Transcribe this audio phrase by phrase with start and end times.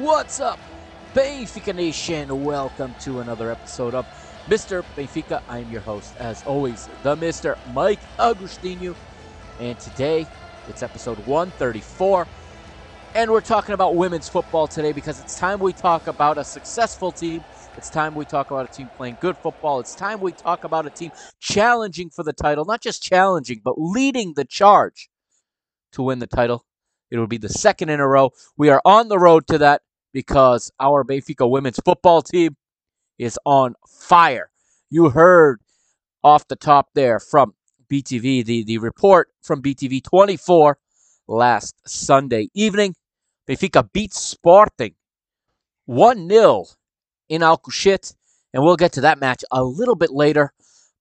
[0.00, 0.58] What's up,
[1.14, 2.44] Benfica Nation?
[2.44, 4.04] Welcome to another episode of
[4.46, 4.84] Mr.
[4.94, 5.40] Benfica.
[5.48, 7.56] I'm your host, as always, the Mr.
[7.72, 8.94] Mike Agustino.
[9.58, 10.26] And today,
[10.68, 12.28] it's episode 134.
[13.14, 17.10] And we're talking about women's football today because it's time we talk about a successful
[17.10, 17.42] team.
[17.78, 19.80] It's time we talk about a team playing good football.
[19.80, 22.66] It's time we talk about a team challenging for the title.
[22.66, 25.08] Not just challenging, but leading the charge
[25.92, 26.66] to win the title.
[27.10, 28.32] It will be the second in a row.
[28.58, 29.82] We are on the road to that
[30.16, 32.56] because our Benfica women's football team
[33.18, 34.48] is on fire.
[34.88, 35.60] You heard
[36.24, 37.52] off the top there from
[37.92, 40.78] BTV, the, the report from BTV 24
[41.28, 42.94] last Sunday evening.
[43.46, 44.94] Benfica beats Sporting
[45.84, 46.64] 1 0
[47.28, 48.14] in Alcochete,
[48.54, 50.54] and we'll get to that match a little bit later.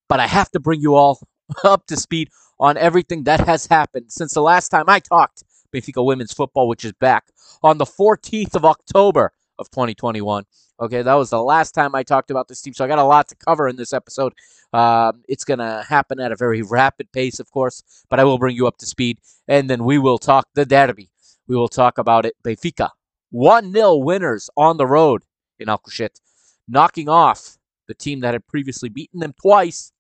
[0.10, 1.22] But I have to bring you all
[1.64, 6.04] up to speed on everything that has happened since the last time I talked Benfica
[6.04, 7.26] women's football, which is back
[7.62, 10.46] on the 14th of October of 2021.
[10.80, 13.04] Okay, that was the last time I talked about this team, so I got a
[13.04, 14.34] lot to cover in this episode.
[14.74, 18.38] Um, it's going to happen at a very rapid pace, of course, but I will
[18.38, 21.10] bring you up to speed, and then we will talk the derby.
[21.48, 22.36] We will talk about it.
[22.44, 22.90] Benfica
[23.32, 25.24] 1 0 winners on the road
[25.60, 26.20] in Alcochete,
[26.68, 27.58] knocking off
[27.88, 29.92] the team that had previously beaten them twice.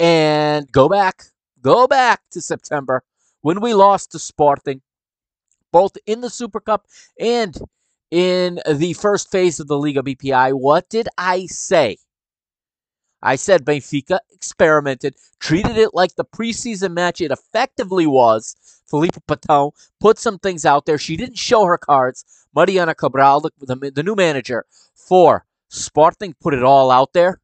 [0.00, 1.22] And go back,
[1.62, 3.04] go back to September
[3.44, 4.80] when we lost to Sporting,
[5.74, 6.86] both in the Super Cup
[7.18, 7.58] and
[8.12, 10.52] in the first phase of the Liga BPI.
[10.52, 11.96] What did I say?
[13.20, 18.54] I said Benfica experimented, treated it like the preseason match it effectively was.
[18.88, 20.96] Filipa Patão put some things out there.
[20.96, 22.24] She didn't show her cards.
[22.54, 27.40] Mariana Cabral, the, the, the new manager for Sporting, put it all out there.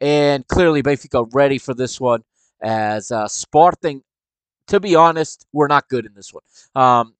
[0.00, 2.24] And clearly, Benfica ready for this one
[2.62, 4.02] as uh, Sporting
[4.70, 6.44] to be honest, we're not good in this one.
[6.74, 7.14] Um,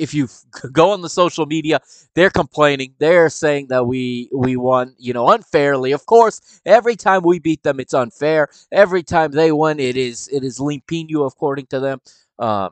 [0.00, 0.28] if you
[0.72, 1.80] go on the social media,
[2.14, 2.94] they're complaining.
[2.98, 5.92] They're saying that we we won, you know, unfairly.
[5.92, 8.48] Of course, every time we beat them, it's unfair.
[8.72, 12.00] Every time they win, it is it is limpinho, according to them.
[12.38, 12.70] Um,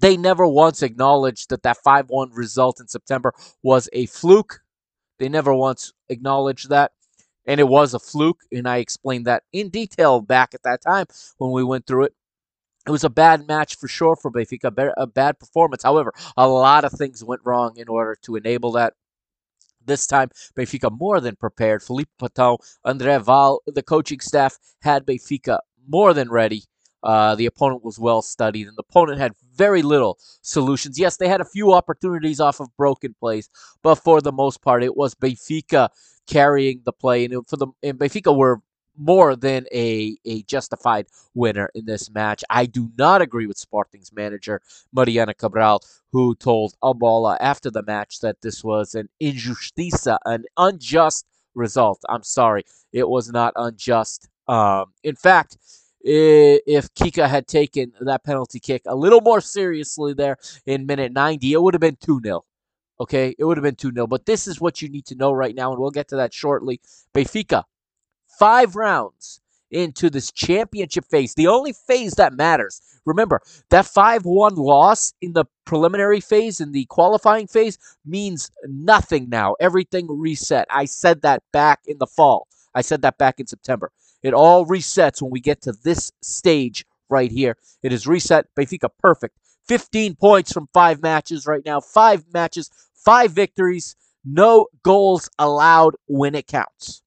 [0.00, 4.60] they never once acknowledged that that five one result in September was a fluke.
[5.18, 6.92] They never once acknowledged that.
[7.46, 11.06] and it was a fluke, and I explained that in detail back at that time
[11.38, 12.14] when we went through it.
[12.86, 15.82] It was a bad match for sure for Benfica, a bad performance.
[15.82, 18.94] However, a lot of things went wrong in order to enable that.
[19.84, 21.80] This time, Benfica more than prepared.
[21.80, 26.64] Filipa Patão, Andre Val, the coaching staff had Benfica more than ready.
[27.04, 30.98] Uh, the opponent was well studied, and the opponent had very little solutions.
[30.98, 33.48] Yes, they had a few opportunities off of broken plays,
[33.82, 35.88] but for the most part, it was Benfica
[36.26, 38.60] carrying the play, and for the and Benfica were
[38.98, 42.44] more than a, a justified winner in this match.
[42.50, 44.60] I do not agree with Sporting's manager,
[44.92, 45.80] Mariana Cabral,
[46.12, 46.94] who told A
[47.40, 52.02] after the match that this was an injustiça, an unjust result.
[52.08, 54.28] I'm sorry, it was not unjust.
[54.48, 55.58] Um, in fact,
[56.02, 61.52] if Kika had taken that penalty kick a little more seriously there in minute 90,
[61.52, 62.44] it would have been 2 0.
[62.98, 64.06] Okay, it would have been 2 0.
[64.06, 66.32] But this is what you need to know right now, and we'll get to that
[66.32, 66.80] shortly.
[67.12, 67.64] Benfica
[68.38, 69.40] five rounds
[69.70, 72.80] into this championship phase, the only phase that matters.
[73.04, 73.40] Remember,
[73.70, 79.54] that 5 1 loss in the preliminary phase, in the qualifying phase, means nothing now.
[79.60, 80.66] Everything reset.
[80.70, 82.48] I said that back in the fall.
[82.74, 83.90] I said that back in September.
[84.22, 87.56] It all resets when we get to this stage right here.
[87.82, 88.46] It is reset.
[88.58, 89.38] Benfica perfect.
[89.68, 91.80] 15 points from five matches right now.
[91.80, 97.02] Five matches, five victories, no goals allowed when it counts.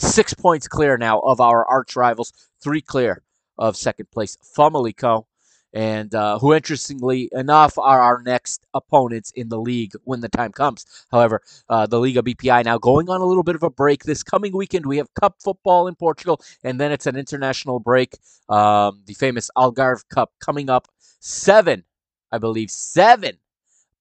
[0.00, 2.32] Six points clear now of our arch rivals,
[2.62, 3.22] three clear
[3.58, 5.26] of second place Famalicão,
[5.74, 10.52] and uh, who, interestingly enough, are our next opponents in the league when the time
[10.52, 10.86] comes.
[11.12, 14.04] However, uh, the Liga BPI now going on a little bit of a break.
[14.04, 18.16] This coming weekend, we have Cup football in Portugal, and then it's an international break.
[18.48, 20.88] Um, the famous Algarve Cup coming up.
[21.20, 21.84] Seven,
[22.32, 23.36] I believe, seven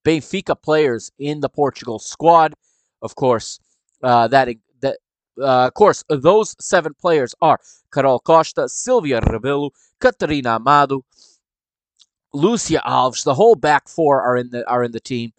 [0.06, 2.54] Benfica players in the Portugal squad.
[3.01, 3.60] Of course,
[4.01, 4.48] uh, that
[5.41, 7.59] Uh, of course, those seven players are
[7.94, 11.03] Carol Costa, Silvia Rebelo, Catarina Amado,
[12.33, 13.24] Lucia Alves.
[13.24, 15.33] The whole back four are in the are in the team,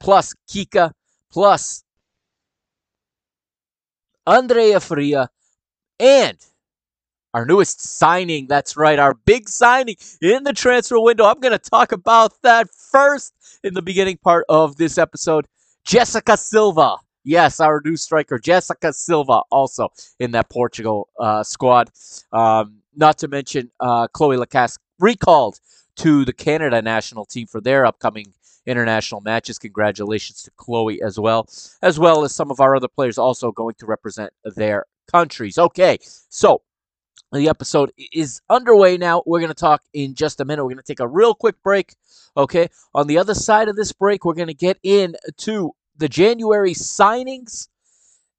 [0.00, 0.92] plus Kika,
[1.30, 1.84] plus
[4.26, 5.30] Andreia Faria,
[5.98, 6.36] and
[7.34, 8.46] our newest signing.
[8.46, 11.24] That's right, our big signing in the transfer window.
[11.24, 15.46] I'm going to talk about that first in the beginning part of this episode.
[15.84, 16.96] Jessica Silva
[17.28, 21.90] Yes, our new striker, Jessica Silva, also in that Portugal uh, squad.
[22.32, 25.60] Um, not to mention uh, Cloé Lacasse recalled
[25.96, 28.32] to the Canada national team for their upcoming
[28.64, 29.58] international matches.
[29.58, 31.46] Congratulations to Cloé as well,
[31.82, 35.58] as well as some of our other players also going to represent their countries.
[35.58, 35.98] Okay,
[36.30, 36.62] so
[37.32, 39.22] the episode is underway now.
[39.26, 40.64] We're going to talk in just a minute.
[40.64, 41.94] We're going to take a real quick break.
[42.38, 46.72] Okay, on the other side of this break, we're going to get into the January
[46.72, 47.68] signings.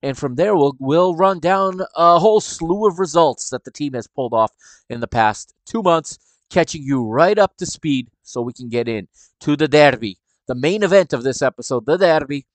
[0.01, 3.93] And from there, we'll, we'll run down a whole slew of results that the team
[3.93, 4.51] has pulled off
[4.89, 6.17] in the past two months,
[6.49, 9.07] catching you right up to speed so we can get in
[9.41, 10.17] to the derby,
[10.47, 12.45] the main event of this episode, the derby,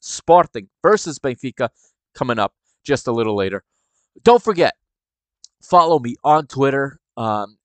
[0.00, 1.70] Sporting versus Benfica,
[2.14, 2.52] coming up
[2.84, 3.64] just a little later.
[4.22, 4.74] Don't forget,
[5.62, 7.56] follow me on Twitter um,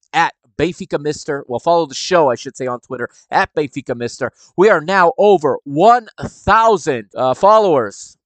[0.60, 1.46] at Benfica Mister.
[1.48, 4.32] Well, follow the show, I should say, on Twitter at Benfica Mister.
[4.58, 8.18] We are now over 1,000 uh, followers.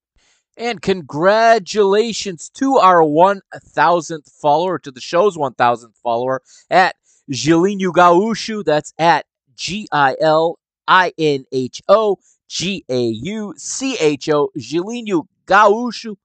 [0.55, 6.95] And congratulations to our 1,000th follower, to the show's 1,000th follower at
[7.31, 8.61] Gilinho Gaucho.
[8.61, 9.25] That's at
[9.55, 14.51] G I L I N H O G A U C H O.
[14.57, 16.17] Gilinho Gaucho.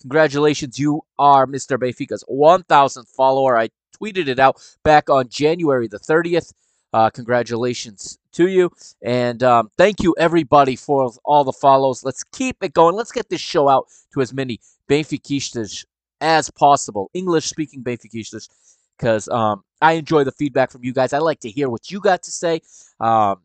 [0.00, 1.78] Congratulations, you are Mr.
[1.78, 3.56] Benfica's 1,000th follower.
[3.56, 3.70] I
[4.00, 6.52] tweeted it out back on January the 30th.
[6.92, 8.70] Uh, congratulations to you.
[9.02, 12.04] And um, thank you, everybody, for all the follows.
[12.04, 12.94] Let's keep it going.
[12.94, 15.84] Let's get this show out to as many Benfiquistas
[16.20, 18.48] as possible, English speaking Benfiquistas,
[18.96, 21.12] because um, I enjoy the feedback from you guys.
[21.12, 22.60] I like to hear what you got to say.
[23.00, 23.40] Um,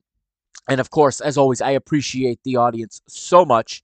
[0.68, 3.84] and of course, as always, I appreciate the audience so much.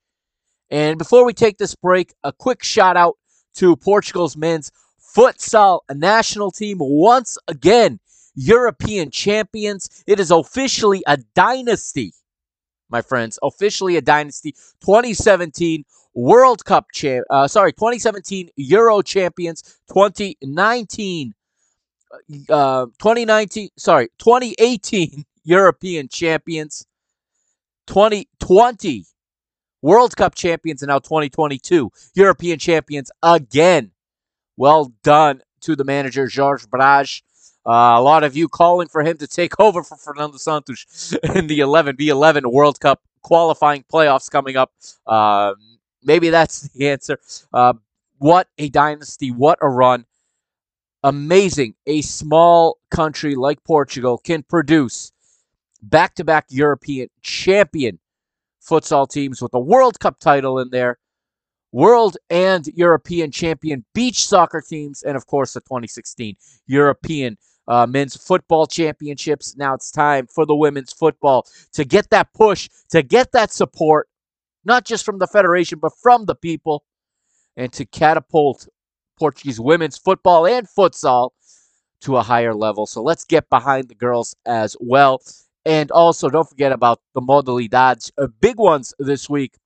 [0.70, 3.16] And before we take this break, a quick shout out
[3.56, 4.70] to Portugal's men's
[5.16, 7.98] futsal national team once again
[8.34, 10.04] European champions.
[10.06, 12.12] It is officially a dynasty,
[12.90, 13.38] my friends.
[13.42, 14.52] Officially a dynasty.
[14.80, 17.24] 2017 World Cup champ.
[17.30, 19.62] Uh, sorry, 2017 Euro champions.
[19.88, 21.32] 2019.
[22.50, 23.70] Uh, 2019.
[23.78, 26.86] Sorry, 2018 European champions.
[27.86, 29.04] 2020
[29.80, 33.92] World Cup champions, and now 2022 European champions again.
[34.56, 37.22] Well done to the manager, Jorge Braz.
[37.66, 41.46] Uh, a lot of you calling for him to take over for Fernando Santos in
[41.48, 44.70] the 11 v 11 World Cup qualifying playoffs coming up
[45.08, 45.52] uh,
[46.06, 47.18] maybe that's the answer.
[47.52, 47.74] Uh,
[48.18, 49.30] what a dynasty!
[49.30, 50.06] What a run!
[51.02, 51.74] Amazing.
[51.86, 55.12] A small country like Portugal can produce
[55.82, 57.98] back-to-back European champion
[58.66, 60.98] futsal teams with a World Cup title in there,
[61.76, 66.34] World and European champion beach soccer teams, and of course the 2016
[66.66, 67.36] European
[67.68, 69.54] uh, men's football championships.
[69.58, 74.08] Now it's time for the women's football to get that push, to get that support,
[74.64, 76.82] not just from the federation, but from the people,
[77.58, 78.66] and to catapult
[79.18, 81.32] Portuguese women's football and futsal
[82.00, 82.86] to a higher level.
[82.86, 85.20] So let's get behind the girls as well.
[85.66, 89.58] And also, don't forget about the modalidades, uh, big ones this week.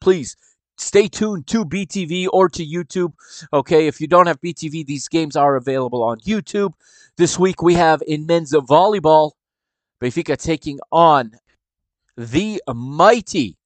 [0.00, 0.36] Please
[0.76, 3.12] stay tuned to BTV or to YouTube.
[3.52, 6.72] Okay, if you don't have BTV, these games are available on YouTube.
[7.16, 9.32] This week we have in men's volleyball,
[10.02, 11.32] Benfica taking on
[12.16, 13.56] the mighty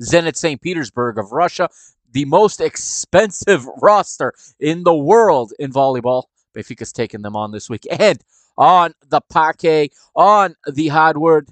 [0.00, 0.60] Zenit St.
[0.60, 1.68] Petersburg of Russia,
[2.10, 6.24] the most expensive roster in the world in volleyball.
[6.56, 7.86] Benfica's taking them on this week.
[7.98, 8.22] And
[8.58, 11.48] on the parquet, on the hardwood,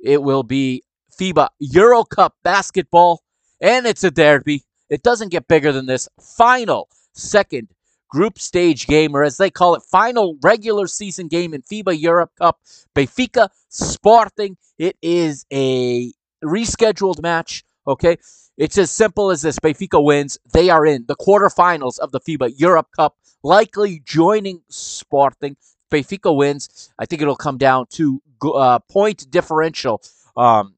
[0.00, 0.82] it will be
[1.18, 3.22] FIBA Euro Cup basketball,
[3.60, 4.64] and it's a derby.
[4.88, 6.08] It doesn't get bigger than this.
[6.20, 7.68] Final second
[8.08, 12.30] group stage game, or as they call it, final regular season game in FIBA Europe
[12.38, 12.60] Cup.
[12.94, 14.56] Benfica Sporting.
[14.78, 16.12] It is a
[16.42, 17.64] rescheduled match.
[17.86, 18.16] Okay.
[18.56, 19.58] It's as simple as this.
[19.60, 20.38] Benfica wins.
[20.52, 25.56] They are in the quarterfinals of the FIBA Europe Cup, likely joining Sporting.
[25.90, 26.90] Benfica wins.
[26.98, 30.02] I think it'll come down to uh, point differential
[30.36, 30.74] um,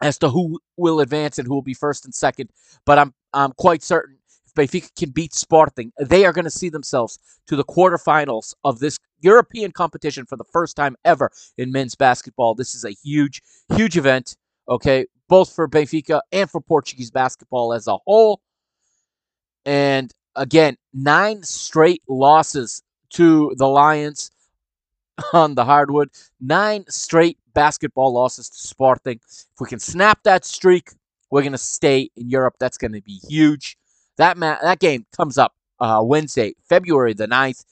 [0.00, 2.50] as to who will advance and who will be first and second.
[2.84, 6.68] But I'm I'm quite certain if Benfica can beat Sporting, they are going to see
[6.68, 11.94] themselves to the quarterfinals of this European competition for the first time ever in men's
[11.94, 12.54] basketball.
[12.54, 13.42] This is a huge,
[13.74, 14.36] huge event,
[14.68, 18.40] okay, both for Benfica and for Portuguese basketball as a whole.
[19.66, 24.30] And again, nine straight losses to the Lions
[25.32, 26.10] on the hardwood,
[26.40, 29.20] nine straight basketball losses to Sporting.
[29.26, 30.90] If we can snap that streak,
[31.30, 32.54] we're going to stay in Europe.
[32.58, 33.76] That's going to be huge.
[34.16, 37.64] That ma- that game comes up uh, Wednesday, February the 9th.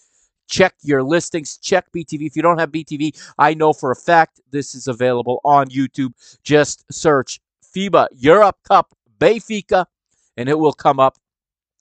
[0.49, 1.59] Check your listings.
[1.59, 2.27] Check BTV.
[2.27, 6.13] If you don't have BTV, I know for a fact this is available on YouTube.
[6.45, 7.41] Just search
[7.75, 9.87] FIBA Europe Cup Benfica,
[10.37, 11.17] and it will come up.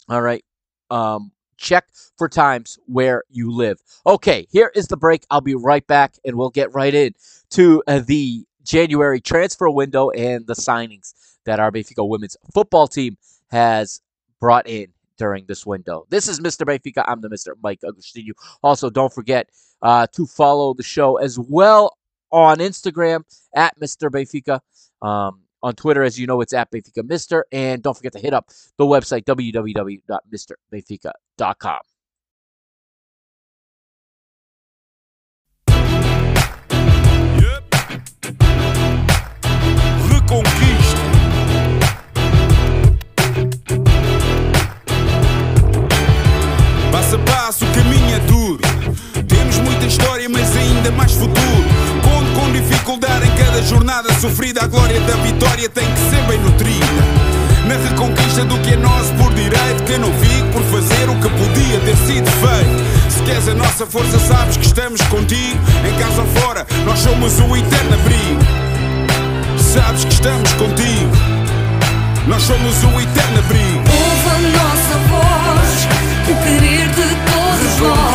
[0.09, 0.43] All right.
[0.89, 1.85] Um, check
[2.17, 3.79] for times where you live.
[4.05, 5.25] Okay, here is the break.
[5.29, 7.13] I'll be right back, and we'll get right in
[7.51, 11.13] to uh, the January transfer window and the signings
[11.45, 13.17] that our Benfica women's football team
[13.51, 14.01] has
[14.39, 16.05] brought in during this window.
[16.09, 16.65] This is Mr.
[16.65, 17.03] Benfica.
[17.07, 17.53] I'm the Mr.
[17.61, 18.31] Mike Agustinu.
[18.63, 19.49] Also, don't forget
[19.81, 21.97] uh, to follow the show as well
[22.31, 23.23] on Instagram
[23.55, 24.09] at Mr.
[24.09, 24.59] Benfica.
[25.05, 27.43] Um, on Twitter, as you know, it's at Benfica Mister.
[27.51, 31.79] And don't forget to hit up the website, www.mrbenfica.com.
[47.25, 48.59] passo, o caminho é duro.
[49.27, 51.44] Temos muita história, mas ainda mais futuro.
[53.65, 54.63] Jornada sofrida.
[54.63, 56.85] A glória da vitória tem que ser bem nutrida.
[57.67, 61.29] Na reconquista do que é nosso por direito, que não fico por fazer o que
[61.29, 63.11] podia ter sido feito.
[63.11, 65.59] Se queres a nossa força, sabes que estamos contigo.
[65.87, 68.41] Em casa ou fora, nós somos o eterno abrigo.
[69.57, 71.11] Sabes que estamos contigo.
[72.27, 73.83] Nós somos o eterno abrigo.
[73.89, 75.87] Ouve a nossa voz,
[76.29, 78.14] o querer de nós.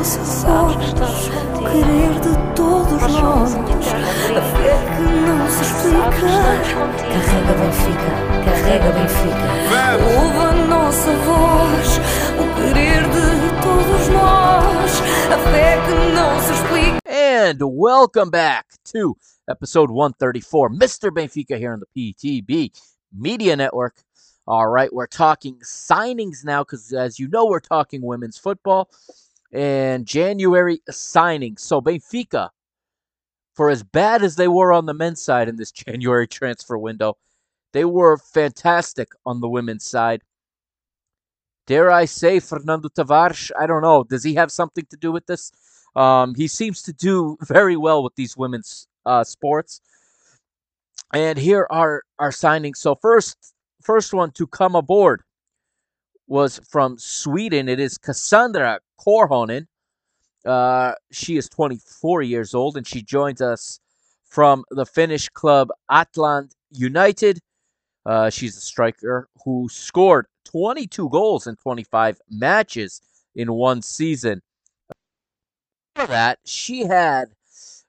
[0.00, 6.24] Nossa voz, o querer de todos nós, a fé que não se explica.
[7.12, 8.12] Carrega Benfica,
[8.46, 9.44] carrega Benfica.
[10.16, 11.98] Ouve a nossa voz,
[12.32, 14.90] o querer de todos nós,
[15.30, 16.98] a fé que não se explica.
[17.06, 18.64] And welcome back
[18.94, 19.18] to
[19.50, 20.70] episode 134.
[20.70, 21.10] Mr.
[21.10, 22.72] Benfica here on the PTB
[23.12, 23.96] Media Network.
[24.46, 28.88] All right, we're talking signings now because, as you know, we're talking women's football
[29.52, 31.60] and January signings.
[31.60, 32.50] So, Benfica,
[33.54, 37.16] for as bad as they were on the men's side in this January transfer window,
[37.72, 40.22] they were fantastic on the women's side.
[41.66, 43.50] Dare I say, Fernando Tavares?
[43.58, 44.02] I don't know.
[44.02, 45.52] Does he have something to do with this?
[45.94, 49.80] Um, he seems to do very well with these women's uh, sports.
[51.12, 52.76] And here are our signings.
[52.76, 55.22] So first, first one to come aboard
[56.26, 57.68] was from Sweden.
[57.68, 59.66] It is Cassandra Korhonen.
[60.44, 63.80] Uh, she is 24 years old and she joins us
[64.24, 67.40] from the Finnish club Aland United.
[68.06, 73.02] Uh, she's a striker who scored 22 goals in 25 matches
[73.34, 74.40] in one season.
[75.94, 77.28] Before that, she had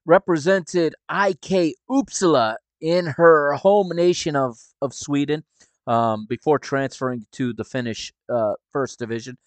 [0.06, 5.44] represented IK Uppsala in her home nation of, of Sweden
[5.88, 9.38] um, before transferring to the Finnish uh, first division.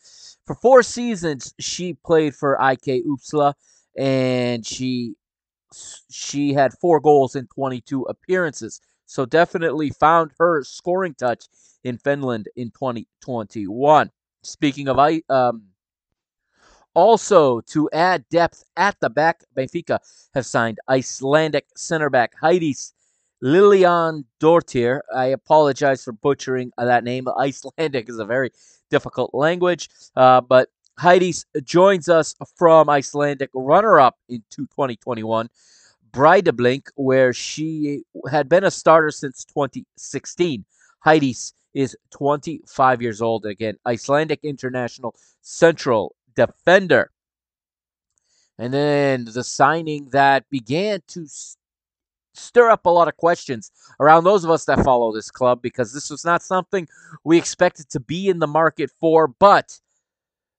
[0.47, 3.55] For four seasons, she played for IK Uppsala,
[3.97, 5.15] and she
[6.11, 8.81] she had four goals in 22 appearances.
[9.07, 11.45] So definitely found her scoring touch
[11.83, 14.11] in Finland in 2021.
[14.43, 15.23] Speaking of I.
[15.29, 15.65] um,
[16.95, 19.99] also, to add depth at the back, Benfica
[20.33, 22.93] have signed Icelandic center back Heidis
[23.45, 25.01] Lilian Dortir.
[25.15, 27.29] I apologize for butchering that name.
[27.39, 28.51] Icelandic is a very
[28.89, 35.51] difficult language, uh, but Heidi joins us from Icelandic runner up in 2021.
[36.11, 40.65] Breidablik, where she had been a starter since 2016.
[41.05, 43.45] Heidis is 25 years old.
[43.45, 47.11] Again, Icelandic international central defender.
[48.59, 51.27] And then the signing that began to
[52.35, 53.71] stir up a lot of questions
[54.01, 56.89] around those of us that follow this club because this was not something
[57.25, 59.29] we expected to be in the market for.
[59.29, 59.79] But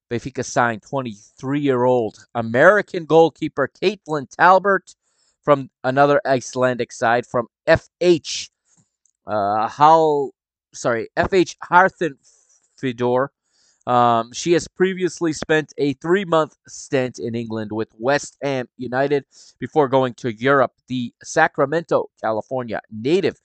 [0.10, 4.96] Benfica signed 23 year old American goalkeeper Caitlin Talbert
[5.44, 8.50] from another Icelandic side from FH.
[9.28, 10.32] Uh, how,
[10.74, 12.18] sorry, FH Harthen
[12.78, 13.32] Fedor
[13.88, 19.26] um, she has previously spent a three month stint in England with West Ham United
[19.60, 20.74] before going to Europe.
[20.88, 23.40] The Sacramento, California native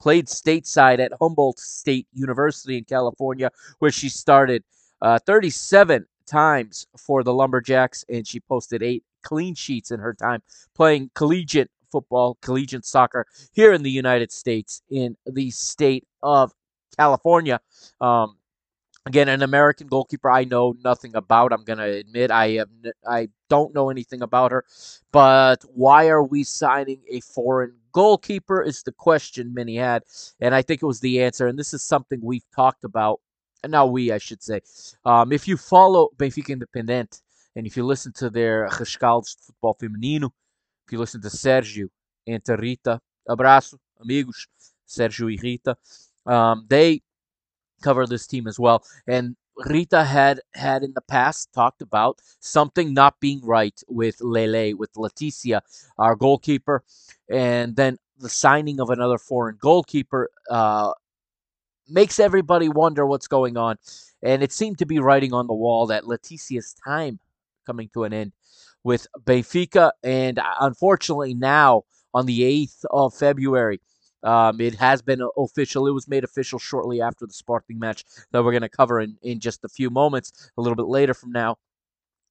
[0.00, 4.64] played stateside at Humboldt State University in California, where she started
[5.02, 10.42] uh, 37 times for the Lumberjacks, and she posted eight clean sheets in her time
[10.74, 16.52] playing collegiate football, collegiate soccer here in the United States in the state of
[16.96, 17.60] California.
[18.00, 18.36] Um,
[19.06, 21.52] Again, an American goalkeeper I know nothing about.
[21.52, 22.70] I'm gonna admit I have
[23.06, 24.64] I don't know anything about her.
[25.12, 28.62] But why are we signing a foreign goalkeeper?
[28.62, 30.04] Is the question many had,
[30.40, 31.46] and I think it was the answer.
[31.46, 33.20] And this is something we've talked about.
[33.62, 34.60] And now we, I should say,
[35.04, 37.20] um, if you follow Benfica Independent
[37.56, 40.30] and if you listen to their Rescaldos de Futebol Feminino,
[40.86, 41.88] if you listen to Sergio
[42.26, 44.46] and Rita, abraço, amigos,
[44.86, 45.76] Sergio e Rita,
[46.26, 47.02] um, they
[47.82, 48.84] cover this team as well.
[49.06, 54.76] And Rita had had in the past talked about something not being right with Lele,
[54.76, 55.60] with Leticia,
[55.98, 56.82] our goalkeeper,
[57.30, 60.92] and then the signing of another foreign goalkeeper uh,
[61.88, 63.76] makes everybody wonder what's going on.
[64.22, 67.20] And it seemed to be writing on the wall that Leticia's time
[67.66, 68.32] coming to an end
[68.82, 73.80] with Benfica, and uh, unfortunately now on the 8th of February,
[74.24, 75.86] um, it has been official.
[75.86, 79.16] It was made official shortly after the Sporting match that we're going to cover in,
[79.22, 81.56] in just a few moments, a little bit later from now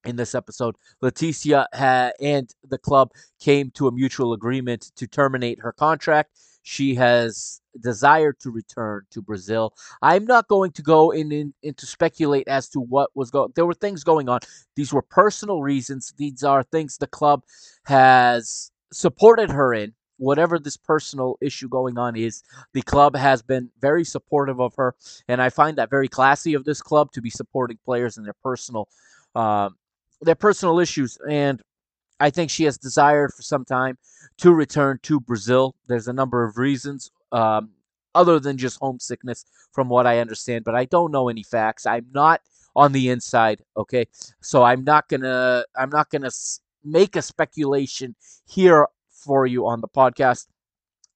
[0.04, 0.76] in this episode.
[1.02, 6.30] Leticia ha- and the club came to a mutual agreement to terminate her contract.
[6.62, 9.74] She has desired to return to Brazil.
[10.00, 13.52] I'm not going to go in, in into speculate as to what was going.
[13.54, 14.40] There were things going on.
[14.74, 16.14] These were personal reasons.
[16.16, 17.42] These are things the club
[17.84, 23.70] has supported her in whatever this personal issue going on is, the club has been
[23.80, 24.94] very supportive of her,
[25.28, 28.34] and I find that very classy of this club to be supporting players in their
[28.42, 28.88] personal,
[29.34, 29.76] um,
[30.20, 31.18] their personal issues.
[31.28, 31.62] And
[32.20, 33.98] I think she has desired for some time
[34.38, 35.74] to return to Brazil.
[35.86, 37.10] There's a number of reasons.
[37.32, 37.70] Um,
[38.16, 41.84] other than just homesickness, from what I understand, but I don't know any facts.
[41.84, 42.40] I'm not
[42.76, 43.60] on the inside.
[43.76, 44.06] Okay,
[44.40, 46.30] so I'm not gonna I'm not gonna
[46.84, 48.14] make a speculation
[48.46, 48.86] here
[49.24, 50.46] for you on the podcast.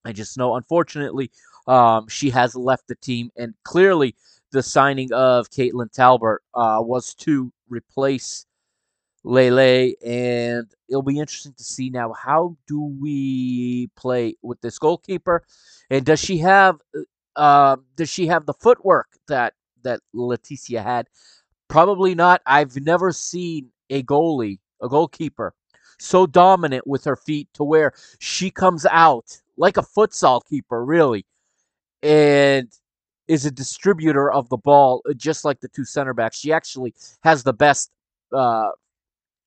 [0.05, 1.31] I just know, unfortunately,
[1.67, 4.15] um, she has left the team, and clearly
[4.53, 8.47] the signing of Caitlin Talbert uh, was to replace
[9.25, 15.43] Lele, and it'll be interesting to see now how do we play with this goalkeeper,
[15.91, 16.77] and does she have
[17.37, 21.09] uh, does she have the footwork that that Leticia had?
[21.69, 22.41] Probably not.
[22.47, 25.55] I've never seen a goalie, a goalkeeper,
[25.99, 31.27] so dominant with her feet to where she comes out like a futsal keeper, really,
[32.03, 32.73] and
[33.27, 36.39] is a distributor of the ball, uh, just like the two center backs.
[36.39, 37.91] She actually has the best.
[38.33, 38.71] Uh,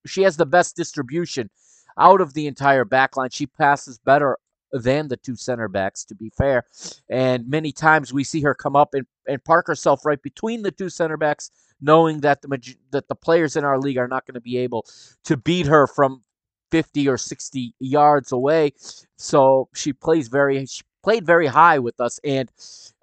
[0.06, 1.50] she has the best distribution
[1.98, 3.30] out of the entire back line.
[3.32, 4.38] She passes better
[4.72, 6.64] than the two center backs, to be fair.
[7.10, 10.72] And many times we see her come up and, and park herself right between the
[10.72, 14.36] two center backs, knowing that the that the players in our league are not going
[14.36, 14.86] to be able
[15.26, 16.24] to beat her from
[16.72, 18.74] 50 or 60 yards away.
[19.18, 22.20] So she plays very she played very high with us.
[22.24, 22.50] And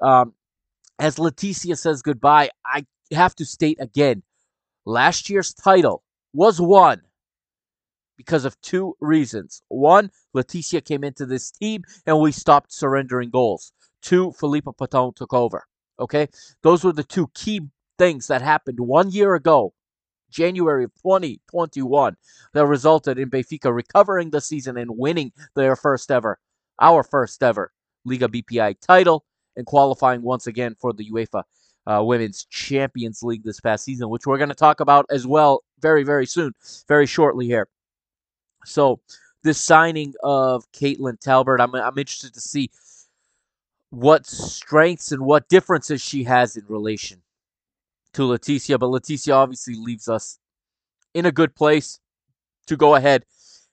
[0.01, 0.35] um,
[0.99, 4.23] as Leticia says goodbye, I have to state again,
[4.85, 6.03] last year's title
[6.33, 7.03] was won
[8.17, 9.63] because of two reasons.
[9.69, 13.73] One, Leticia came into this team and we stopped surrendering goals.
[14.03, 15.65] Two, Filipa Patão took over.
[15.99, 16.29] Okay?
[16.63, 17.63] Those were the two key
[17.99, 19.73] things that happened one year ago,
[20.31, 22.17] January of 2021,
[22.53, 26.39] that resulted in Benfica recovering the season and winning their first ever,
[26.81, 27.73] our first ever
[28.05, 29.25] Liga BPI title
[29.57, 31.43] and qualifying once again for the UEFA
[31.87, 35.65] uh, Women's Champions League this past season, which we're going to talk about as well
[35.81, 36.53] very, very soon,
[36.87, 37.69] very shortly here.
[38.65, 39.01] So,
[39.45, 42.71] this signing of Caitlin Talbert, I'm, I'm interested to see
[43.91, 47.23] what strengths and what differences she has in relation
[48.15, 48.79] to Leticia.
[48.79, 50.39] But Leticia obviously leaves us
[51.15, 52.01] in a good place
[52.67, 53.25] to go ahead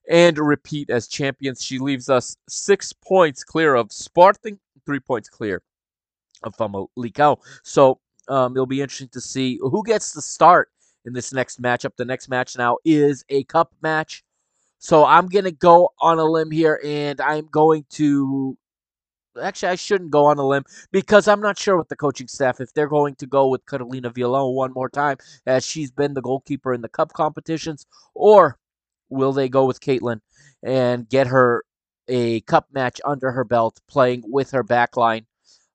[0.10, 1.64] and repeat as champions.
[1.64, 5.62] She leaves us six points clear of Sporting, three points clear
[6.44, 7.38] of Famalicão.
[7.64, 10.70] So um, it'll be interesting to see who gets the start
[11.06, 11.96] in this next matchup.
[11.96, 14.24] The next match now is a cup match.
[14.80, 18.58] So I'm going to go on a limb here and I'm going to.
[19.42, 22.62] Actually, I shouldn't go on a limb because I'm not sure with the coaching staff
[22.62, 26.22] if they're going to go with Catalina Villalon one more time as she's been the
[26.22, 28.58] goalkeeper in the cup competitions, or
[29.10, 30.22] will they go with Caitlin
[30.64, 31.64] and get her
[32.08, 35.26] a cup match under her belt playing with her back line?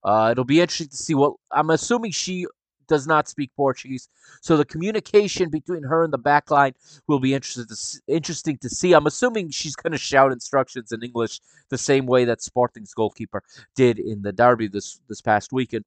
[0.03, 2.47] Uh, it'll be interesting to see what I'm assuming she
[2.91, 4.09] does not speak Portuguese,
[4.43, 6.75] so the communication between her and the backline
[7.07, 7.77] will be interesting to
[8.19, 8.93] interesting to see.
[8.93, 13.43] I'm assuming she's going to shout instructions in English the same way that Sporting's goalkeeper
[13.75, 15.85] did in the derby this this past weekend.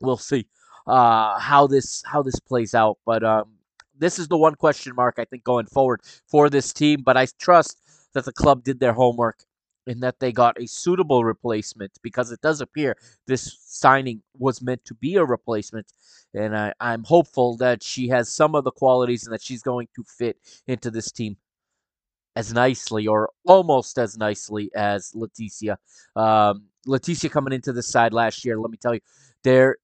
[0.00, 0.46] We'll see
[0.86, 3.46] uh, how this how this plays out, but um,
[3.98, 7.02] this is the one question mark I think going forward for this team.
[7.02, 7.78] But I trust
[8.14, 9.44] that the club did their homework
[9.86, 14.84] in that they got a suitable replacement because it does appear this signing was meant
[14.84, 15.92] to be a replacement.
[16.34, 19.88] And I, I'm hopeful that she has some of the qualities and that she's going
[19.96, 21.36] to fit into this team
[22.36, 25.76] as nicely or almost as nicely as Leticia.
[26.16, 29.00] Um, Leticia coming into the side last year, let me tell you,
[29.44, 29.76] there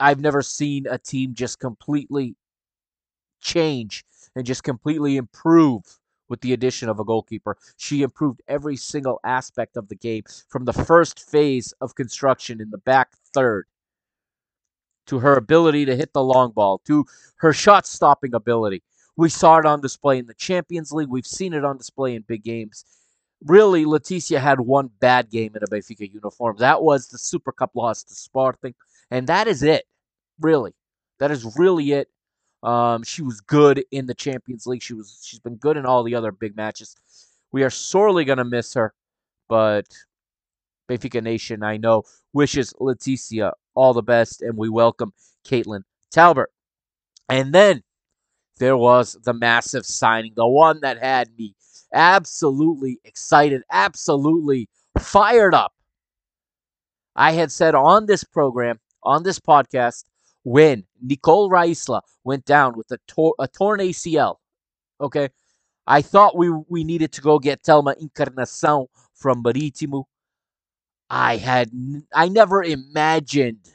[0.00, 2.36] I've never seen a team just completely
[3.40, 4.04] change
[4.36, 5.82] and just completely improve
[6.28, 7.56] with the addition of a goalkeeper.
[7.76, 12.70] She improved every single aspect of the game from the first phase of construction in
[12.70, 13.66] the back third
[15.06, 17.04] to her ability to hit the long ball to
[17.36, 18.82] her shot stopping ability.
[19.16, 21.08] We saw it on display in the Champions League.
[21.08, 22.84] We've seen it on display in big games.
[23.44, 26.56] Really, Leticia had one bad game in a Benfica uniform.
[26.58, 28.74] That was the Super Cup loss to Sporting.
[29.10, 29.86] And that is it.
[30.40, 30.74] Really.
[31.18, 32.08] That is really it.
[32.62, 34.82] Um, she was good in the Champions League.
[34.82, 36.96] She was she's been good in all the other big matches.
[37.52, 38.92] We are sorely gonna miss her,
[39.48, 39.86] but
[40.88, 45.12] Benfica Nation, I know, wishes Leticia all the best, and we welcome
[45.46, 46.50] Caitlin Talbert.
[47.28, 47.82] And then
[48.58, 51.54] there was the massive signing, the one that had me
[51.92, 54.68] absolutely excited, absolutely
[54.98, 55.72] fired up.
[57.14, 60.04] I had said on this program, on this podcast,
[60.48, 64.36] when Nycole Raysla went down with a, tor- a torn ACL,
[64.98, 65.28] okay,
[65.86, 70.04] I thought we we needed to go get Telma Encarnação from Marítimo.
[71.10, 71.70] I had
[72.14, 73.68] I never imagined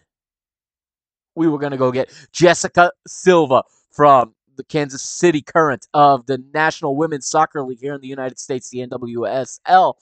[1.35, 6.43] we were going to go get Jessica Silva from the Kansas City Current of the
[6.53, 9.95] National Women's Soccer League here in the United States, the NWSL.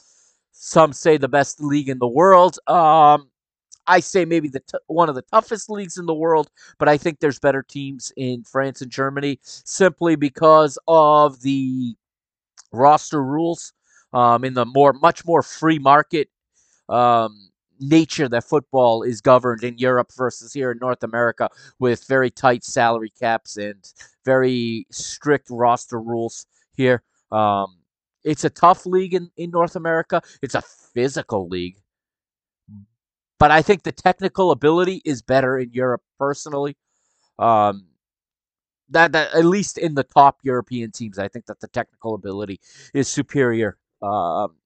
[0.51, 2.59] Some say the best league in the world.
[2.67, 3.30] Um,
[3.87, 6.97] I say maybe the t- one of the toughest leagues in the world, but I
[6.97, 11.95] think there's better teams in France and Germany simply because of the
[12.71, 13.73] roster rules
[14.13, 16.29] um, in the more much more free market
[16.89, 22.29] um, nature that football is governed in Europe versus here in North America with very
[22.29, 23.91] tight salary caps and
[24.25, 27.01] very strict roster rules here.
[27.31, 27.77] Um,
[28.23, 30.21] it's a tough league in, in North America.
[30.43, 31.80] It's a physical league.
[33.41, 36.77] But I think the technical ability is better in Europe personally.
[37.39, 37.87] Um,
[38.89, 42.59] that, that at least in the top European teams, I think that the technical ability
[42.93, 44.57] is superior um,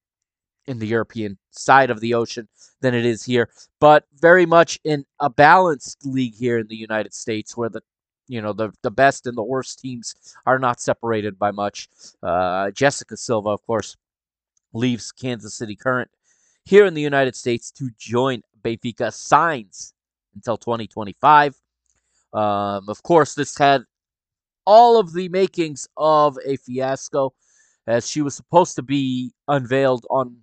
[0.67, 2.49] in the European side of the ocean
[2.81, 7.13] than it is here, but very much in a balanced league here in the United
[7.13, 7.81] States where the
[8.27, 11.87] you know the the best and the worst teams are not separated by much.
[12.21, 13.95] Uh, Jessica Silva, of course,
[14.73, 16.09] leaves Kansas City Current
[16.65, 19.13] here in the United States to join Benfica.
[19.13, 19.93] Signs
[20.35, 21.55] until 2025.
[22.33, 23.83] Um, of course, this had
[24.65, 27.33] all of the makings of a fiasco,
[27.87, 30.37] as she was supposed to be unveiled on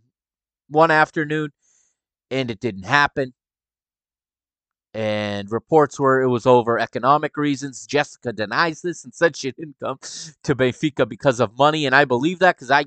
[0.69, 1.51] one afternoon,
[2.31, 3.35] and it didn't happen.
[4.95, 7.87] And reports were it was over economic reasons.
[7.87, 9.99] Jessica denies this and said she didn't come
[10.45, 12.85] to Benfica because of money, and I believe that because I,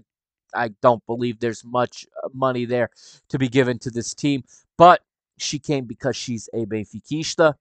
[0.56, 2.90] I don't believe there's much uh, money there
[3.30, 4.44] to be given to this team.
[4.78, 5.02] But
[5.38, 7.56] she came because she's a Benfiquista,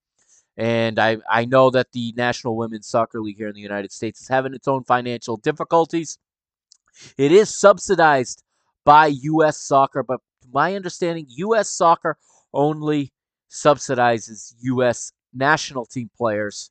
[0.57, 4.21] and I I know that the National Women's Soccer League here in the United States
[4.23, 6.19] is having its own financial difficulties.
[7.19, 8.43] It is subsidized
[8.85, 9.59] by U.S.
[9.59, 11.71] Soccer, but to my understanding, U.S.
[11.71, 12.17] Soccer
[12.53, 13.13] only
[13.51, 15.13] subsidizes U.S.
[15.33, 16.71] national team players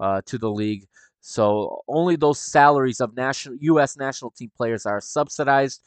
[0.00, 0.86] uh, to the league.
[1.20, 3.96] So only those salaries of national U.S.
[3.96, 5.80] national team players are subsidized.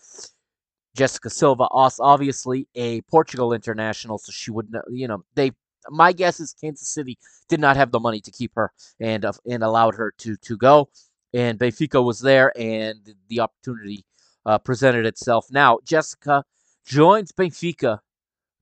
[0.95, 5.51] Jessica Silva, obviously a Portugal international, so she wouldn't, you know, they.
[5.87, 9.33] My guess is Kansas City did not have the money to keep her and uh,
[9.47, 10.89] and allowed her to to go.
[11.33, 14.03] And Benfica was there, and the opportunity
[14.45, 15.47] uh, presented itself.
[15.51, 16.43] Now, Jessica
[16.87, 17.99] joins Benfica.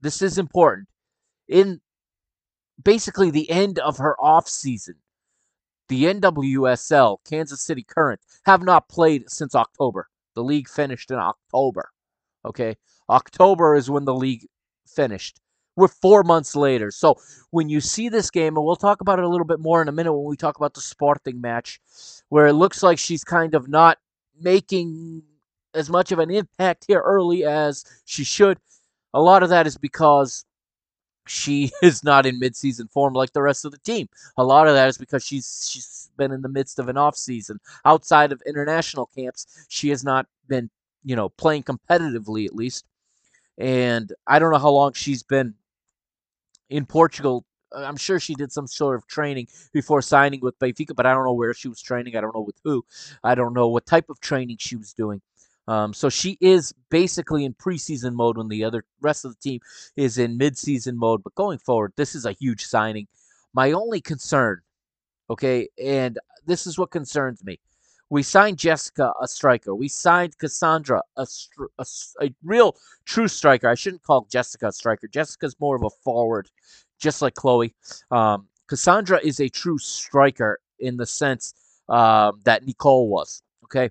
[0.01, 0.89] This is important.
[1.47, 1.79] In
[2.83, 4.95] basically the end of her off season,
[5.87, 10.09] the NWSL, Kansas City Current, have not played since October.
[10.35, 11.92] The league finished in October.
[12.45, 12.75] Okay.
[13.09, 14.47] October is when the league
[14.87, 15.39] finished.
[15.75, 16.91] We're four months later.
[16.91, 17.15] So
[17.49, 19.87] when you see this game, and we'll talk about it a little bit more in
[19.87, 21.79] a minute when we talk about the Sporting match,
[22.29, 23.97] where it looks like she's kind of not
[24.39, 25.23] making
[25.73, 28.59] as much of an impact here early as she should.
[29.15, 30.45] A lot of that is because
[31.27, 34.07] she is not in midseason form like the rest of the team.
[34.37, 37.15] A lot of that is because she's she's been in the midst of an off
[37.15, 37.59] season.
[37.85, 40.69] Outside of international camps, she has not been,
[41.03, 42.85] you know, playing competitively at least.
[43.57, 45.55] And I don't know how long she's been
[46.69, 47.45] in Portugal.
[47.75, 51.25] I'm sure she did some sort of training before signing with Benfica, but I don't
[51.25, 52.15] know where she was training.
[52.15, 52.85] I don't know with who.
[53.23, 55.21] I don't know what type of training she was doing.
[55.67, 59.61] Um, so she is basically in preseason mode when the other rest of the team
[59.95, 61.23] is in midseason mode.
[61.23, 63.07] But going forward, this is a huge signing.
[63.53, 64.61] My only concern,
[65.29, 67.59] okay, and this is what concerns me.
[68.09, 69.73] We signed Jessica, a striker.
[69.73, 71.25] We signed Cassandra, a,
[71.79, 71.85] a,
[72.21, 73.67] a real true striker.
[73.67, 75.07] I shouldn't call Jessica a striker.
[75.07, 76.49] Jessica's more of a forward,
[76.99, 77.73] just like Cloé.
[78.11, 81.53] Um, Cassandra is a true striker in the sense
[81.89, 83.41] um, that Nicole was.
[83.65, 83.89] Okay,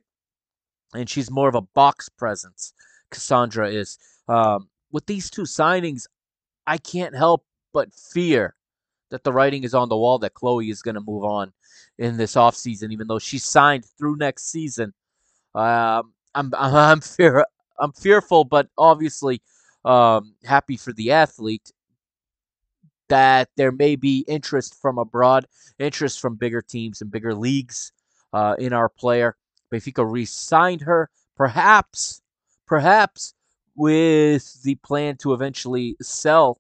[0.95, 2.75] and she's more of a box presence.
[3.11, 3.99] Cassandra is.
[4.29, 6.07] Um, with these two signings,
[6.67, 8.55] I can't help but fear
[9.13, 11.53] that the writing is on the wall that Cloé is going to move on
[11.99, 14.95] in this offseason, even though she's signed through next season.
[15.55, 17.45] Um, I'm, I'm, I'm, fear,
[17.79, 19.43] I'm fearful, but obviously
[19.85, 21.71] um, happy for the athlete
[23.11, 25.47] that there may be interest from abroad,
[25.79, 27.93] interest from bigger teams and bigger leagues
[28.33, 29.37] uh, in our player.
[29.71, 32.23] Benfica re-signed her, perhaps,
[32.67, 33.35] perhaps
[33.77, 36.59] with the plan to eventually sell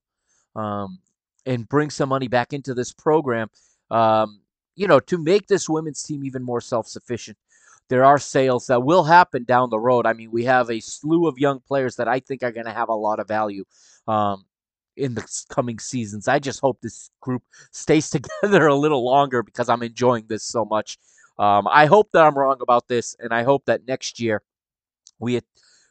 [0.54, 0.98] um,
[1.46, 3.50] and bring some money back into this program.
[3.90, 4.40] Um,
[4.74, 7.37] you know, to make this women's team even more self-sufficient.
[7.88, 10.07] There are sales that will happen down the road.
[10.07, 12.72] I mean, we have a slew of young players that I think are going to
[12.72, 13.64] have a lot of value
[14.09, 14.46] um,
[14.96, 16.28] in the coming seasons.
[16.28, 18.09] I just hope this group stays
[18.42, 20.98] together a little longer because I'm enjoying this so much.
[21.38, 24.42] Um, I hope that I'm wrong about this, and I hope that next year
[25.18, 25.40] we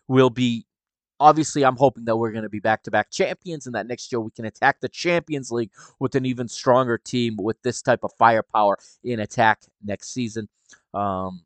[0.07, 0.65] will be.
[1.21, 4.11] Obviously, I'm hoping that we're going to be back to back champions, and that next
[4.11, 7.99] year we can attack the Champions League with an even stronger team with this type
[8.03, 10.49] of firepower in attack next season.
[10.95, 11.43] Um,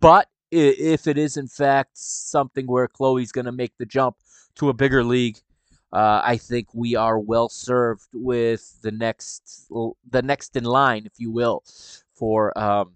[0.00, 4.16] but if it is in fact something where Cloé's going to make the jump
[4.54, 5.38] to a bigger league,
[5.92, 9.66] uh, I think we are well served with the next
[10.10, 11.64] the next in line, if you will,
[12.14, 12.92] for um,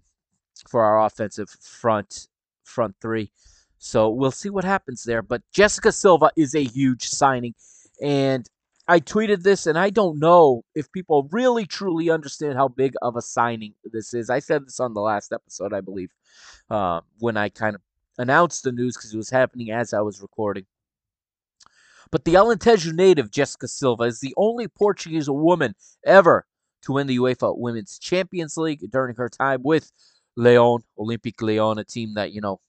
[0.69, 2.29] for our offensive front
[2.63, 3.31] front three.
[3.79, 5.21] So we'll see what happens there.
[5.21, 7.55] But Jessica Silva is a huge signing,
[8.01, 8.47] and
[8.87, 13.15] I tweeted this, and I don't know if people really truly understand how big of
[13.15, 14.29] a signing this is.
[14.29, 16.09] I said this on the last episode, I believe,
[16.69, 17.81] uh, when I kind of
[18.17, 20.65] announced the news because it was happening as I was recording.
[22.11, 26.45] But the Alentejo native, Jessica Silva, is the only Portuguese woman ever
[26.81, 29.91] to win the UEFA Women's Champions League during her time with
[30.35, 32.59] Lyon, Olympique Lyon, a team that, you know,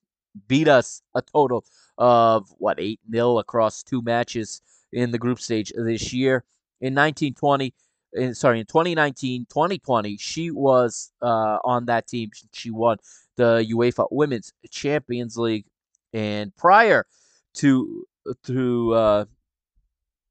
[0.48, 1.64] beat us a total
[1.98, 6.44] of, what, 8 0 across two matches in the group stage this year.
[6.80, 7.74] In 1920,
[8.12, 12.30] in, sorry, in 2019, 2020, she was uh, on that team.
[12.52, 12.98] She won
[13.36, 15.66] the UEFA Women's Champions League.
[16.12, 17.06] And prior
[17.54, 18.06] to
[18.44, 19.24] to uh,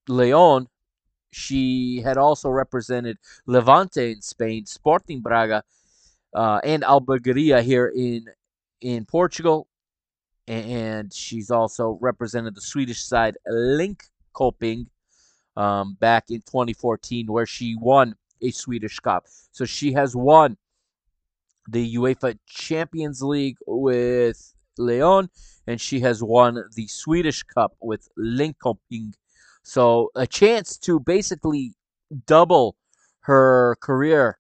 [0.08, 0.68] Lyon,
[1.32, 5.64] she had also represented Levante in Spain, Sporting Braga,
[6.34, 8.26] uh, and Albergaria here in
[8.82, 9.68] in Portugal,
[10.50, 14.88] and she's also represented the Swedish side Linköping
[15.56, 19.26] um, back in 2014, where she won a Swedish Cup.
[19.52, 20.58] So she has won
[21.70, 25.30] the UEFA Champions League with Lyon,
[25.68, 29.14] and she has won the Swedish Cup with Linköping.
[29.62, 31.74] So a chance to basically
[32.26, 32.76] double
[33.22, 34.39] her career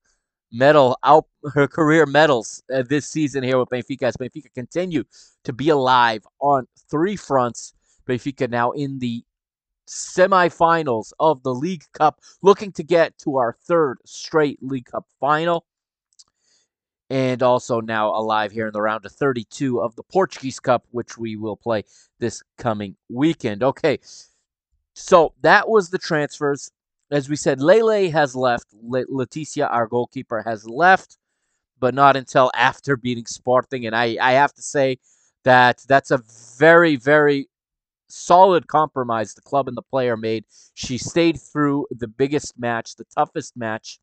[0.51, 5.03] medal out her career medals uh, this season here with Benfica as Benfica continue
[5.43, 7.73] to be alive on three fronts.
[8.07, 9.23] Benfica now in the
[9.87, 15.65] semifinals of the League Cup, looking to get to our third straight League Cup final
[17.09, 21.17] and also now alive here in the round of 32 of the Portuguese Cup, which
[21.17, 21.83] we will play
[22.19, 23.63] this coming weekend.
[23.63, 23.99] Okay,
[24.93, 26.71] so that was the transfers.
[27.11, 28.67] As we said, Lele has left.
[28.83, 31.17] Leticia, our goalkeeper, has left,
[31.79, 33.85] but not until after beating Sporting.
[33.87, 34.99] And I, I have to say
[35.43, 36.21] that that's a
[36.57, 37.49] very, very
[38.07, 40.45] solid compromise the club and the player made.
[40.73, 43.99] She stayed through the biggest match, the toughest match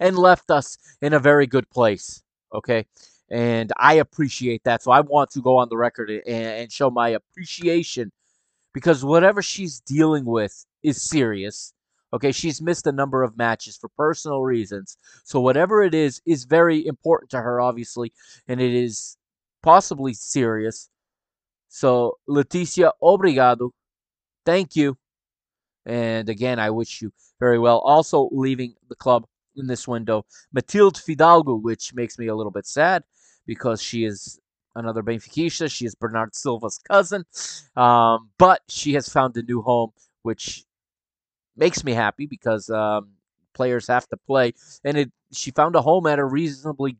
[0.00, 2.22] and left us in a very good place.
[2.54, 2.86] Okay.
[3.30, 4.82] And I appreciate that.
[4.82, 8.10] So I want to go on the record and, and show my appreciation
[8.72, 11.74] because whatever she's dealing with is serious.
[12.12, 14.96] Okay, she's missed a number of matches for personal reasons.
[15.24, 18.12] So whatever it is is very important to her, obviously,
[18.46, 19.16] and it is
[19.62, 20.88] possibly serious.
[21.68, 23.70] So Leticia, obrigado.
[24.46, 24.96] Thank you.
[25.84, 27.78] And again, I wish you very well.
[27.78, 30.24] Also leaving the club in this window.
[30.52, 33.04] Matilde Fidalgo, which makes me a little bit sad
[33.46, 34.38] because she is
[34.74, 35.70] another Benfica.
[35.70, 37.24] She is Bernardo Silva's cousin.
[37.76, 39.90] Um, but she has found a new home,
[40.22, 40.64] which
[41.58, 43.10] makes me happy because um,
[43.54, 44.54] players have to play.
[44.84, 46.96] And it she found a home at a reasonably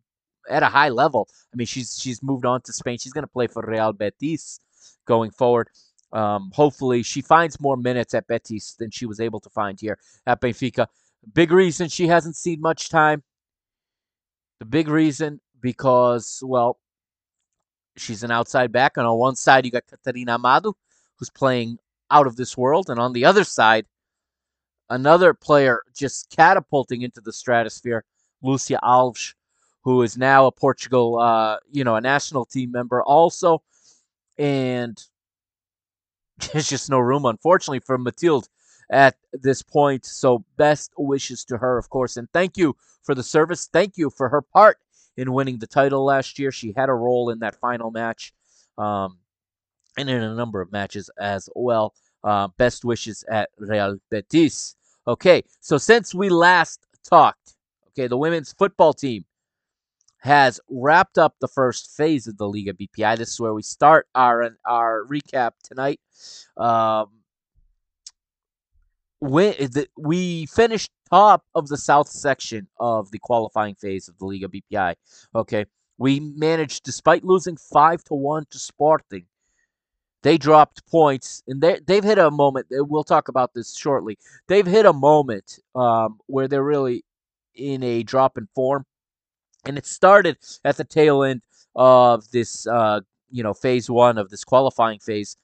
[0.51, 1.29] at a high level.
[1.53, 2.99] I mean, she's she's moved on to Spain.
[2.99, 4.61] She's going to play for Real Betis
[5.07, 5.69] going forward.
[6.13, 9.99] Um, hopefully, she finds more minutes at Betis than she was able to find here
[10.27, 10.87] at Benfica.
[11.35, 13.23] Big reason she hasn't seen much time.
[14.59, 16.79] The big reason because, well,
[17.97, 18.97] she's an outside back.
[18.97, 20.75] And on one side, you got Catarina Amado,
[21.17, 21.79] who's playing
[22.11, 22.89] out of this world.
[22.89, 23.87] And on the other side,
[24.91, 28.05] another player just catapulting into the stratosphere,
[28.43, 29.35] Lucia Alves,
[29.83, 33.63] who is now a Portugal, uh, you know, a national team member also.
[34.39, 35.03] And
[36.53, 38.49] there's just no room, unfortunately, for Matilde
[38.91, 40.05] at this point.
[40.07, 42.17] So, best wishes to her, of course.
[42.17, 43.69] And thank you for the service.
[43.73, 44.79] Thank you for her part
[45.17, 46.53] in winning the title last year.
[46.53, 48.33] She had a role in that final match
[48.79, 49.19] um,
[49.97, 51.95] and in a number of matches as well.
[52.25, 54.77] Uh, best wishes at Real Betis.
[55.09, 57.57] Okay, so since we last talked,
[57.89, 59.25] okay, the women's football team
[60.19, 63.17] has wrapped up the first phase of the Liga BPI.
[63.17, 65.99] This is where we start our our recap tonight.
[66.59, 67.07] Um,
[69.19, 74.95] we finished top of the south section of the qualifying phase of the Liga BPI.
[75.35, 75.65] Okay,
[75.97, 79.25] we managed, despite losing five to one to Sporting,
[80.23, 82.67] they dropped points, and they they've hit a moment.
[82.71, 84.19] We'll talk about this shortly.
[84.49, 87.05] They've hit a moment um, where they're really
[87.55, 88.85] in a drop in form,
[89.65, 91.43] and it started at the tail end
[91.75, 93.01] of this, uh,
[93.31, 95.37] you know, phase one of this qualifying phase.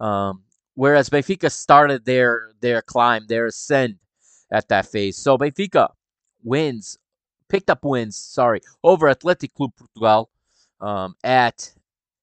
[0.00, 0.42] Um,
[0.74, 3.96] whereas Benfica started their their climb, their ascend
[4.50, 5.16] at that phase.
[5.16, 5.90] So Benfica
[6.42, 6.98] wins,
[7.48, 10.30] picked up wins, sorry, over Athletic Club Portugal
[10.80, 11.72] um, at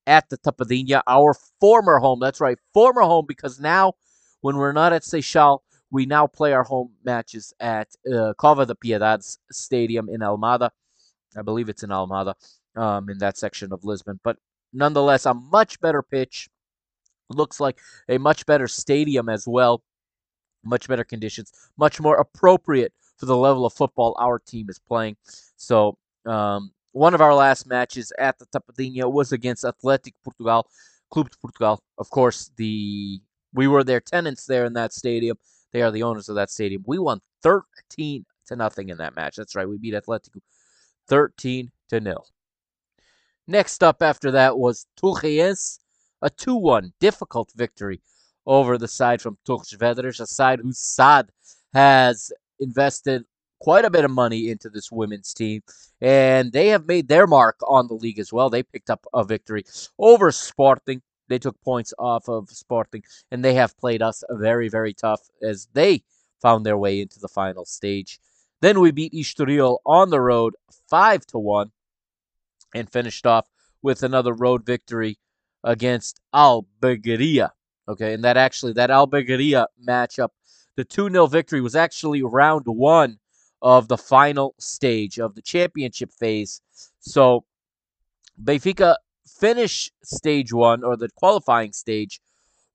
[0.07, 2.19] at the Tapadinha, our former home.
[2.19, 3.93] That's right, former home because now
[4.41, 5.59] when we're not at Seixal,
[5.91, 10.71] we now play our home matches at uh, Cova de Piedades Stadium in Almada.
[11.37, 12.33] I believe it's in Almada,
[12.75, 14.19] um, in that section of Lisbon.
[14.23, 14.37] But
[14.73, 16.49] nonetheless, a much better pitch.
[17.29, 17.79] Looks like
[18.09, 19.83] a much better stadium as well.
[20.65, 25.17] Much better conditions, much more appropriate for the level of football our team is playing.
[25.57, 30.67] So, um, one of our last matches at the Tapadinha was against Athletic Portugal,
[31.11, 31.83] Clube de Portugal.
[31.97, 33.21] Of course, the
[33.53, 35.37] we were their tenants there in that stadium.
[35.71, 36.83] They are the owners of that stadium.
[36.87, 39.35] We won 13 to nothing in that match.
[39.35, 39.67] That's right.
[39.67, 40.39] We beat Atletico
[41.07, 42.25] 13 to nil.
[43.47, 45.79] Next up after that was Torreense,
[46.21, 48.01] a 2-1 difficult victory
[48.45, 51.29] over the side from Vedras, a side whose SAD
[51.73, 53.25] has invested
[53.63, 55.61] quite a bit of money into this women's team,
[56.01, 58.49] and they have made their mark on the league as well.
[58.49, 59.63] They picked up a victory
[59.97, 61.01] over Sporting.
[61.29, 65.69] They took points off of Sporting, and they have played us very, very tough as
[65.71, 66.03] they
[66.41, 68.19] found their way into the final stage.
[68.59, 70.55] Then we beat Estoril on the road,
[70.89, 71.71] five to one,
[72.75, 73.47] and finished off
[73.81, 75.19] with another road victory
[75.63, 77.53] against Albergaria.
[77.87, 80.29] Okay, and that actually that Albergaria matchup,
[80.75, 83.19] the 2-0 victory was actually round 1
[83.63, 86.61] of the final stage of the championship phase.
[86.99, 87.45] So
[88.41, 92.21] Benfica finished stage 1 or the qualifying stage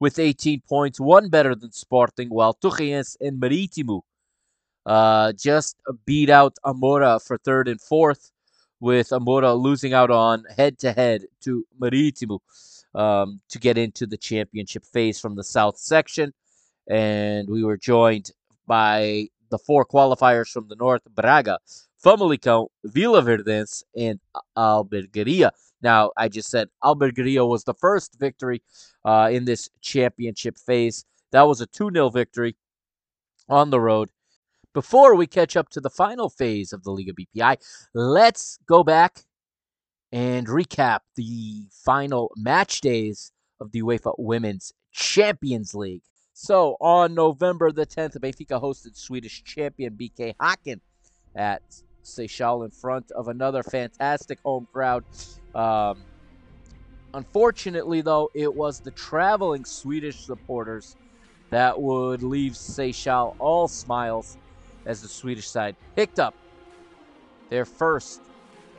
[0.00, 4.02] with 18 points, one better than Sporting, while Torreense and Marítimo
[4.86, 5.76] uh, just
[6.06, 8.30] beat out Amora for third and fourth,
[8.80, 12.38] with Amora losing out on head to head to Marítimo
[12.94, 16.32] um, to get into the championship phase from the south section.
[16.88, 18.30] And we were joined
[18.66, 21.58] by the four qualifiers from the north Braga,
[22.04, 24.20] Famalicão, Vilaverdense, and
[24.56, 25.52] Albergaria.
[25.82, 28.62] Now, I just said Albergaria was the first victory
[29.04, 31.04] uh, in this championship phase.
[31.32, 32.56] That was a 2 0 victory
[33.48, 34.10] on the road.
[34.74, 37.56] Before we catch up to the final phase of the Liga BPI,
[37.94, 39.24] let's go back
[40.12, 46.02] and recap the final match days of the UEFA Women's Champions League.
[46.40, 50.78] So, on November the 10th, Benfica hosted Swedish champion BK Häcken
[51.34, 51.62] at
[52.04, 55.02] Seixal in front of another fantastic home crowd.
[55.52, 55.98] Um,
[57.12, 60.94] unfortunately, though, it was the traveling Swedish supporters
[61.50, 64.36] that would leave Seixal all smiles
[64.86, 66.36] as the Swedish side picked up
[67.50, 68.20] their first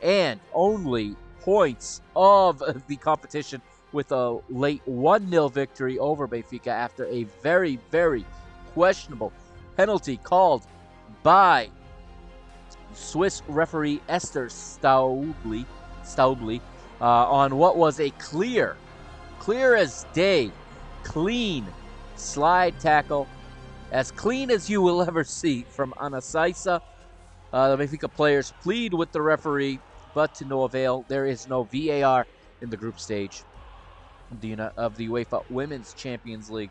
[0.02, 3.60] and only points of the competition
[3.92, 8.24] with a late 1 0 victory over Benfica after a very, very
[8.72, 9.32] questionable
[9.76, 10.66] penalty called
[11.22, 11.68] by
[12.94, 15.64] Swiss referee Esther Staubli,
[16.04, 16.60] Staubli
[17.00, 18.76] uh, on what was a clear,
[19.38, 20.50] clear as day,
[21.02, 21.66] clean
[22.16, 23.26] slide tackle,
[23.92, 26.80] as clean as you will ever see from Ana Seiça.
[27.52, 29.80] Uh, the Benfica players plead with the referee
[30.14, 31.04] but to no avail.
[31.08, 32.26] There is no VAR
[32.60, 33.42] in the group stage
[34.40, 36.70] the, of the UEFA Women's Champions League.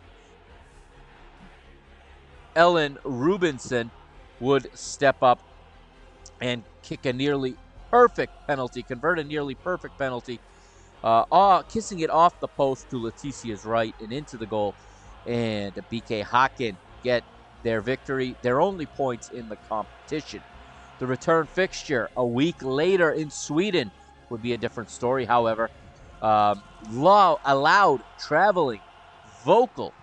[2.56, 3.90] Elin Rubensson
[4.40, 5.40] would step up
[6.42, 7.56] and kick a nearly
[7.90, 10.40] perfect penalty, convert a nearly perfect penalty,
[11.04, 14.76] uh, kissing it off the post to Leticia's right and into the goal.
[15.26, 17.24] And BK Häcken get
[17.64, 20.42] their victory, their only points in the competition.
[21.00, 23.92] The return fixture a week later in Sweden
[24.30, 25.70] would be a different story, however.
[26.22, 26.62] Um,
[26.92, 28.82] law allowed traveling,
[29.44, 29.94] vocal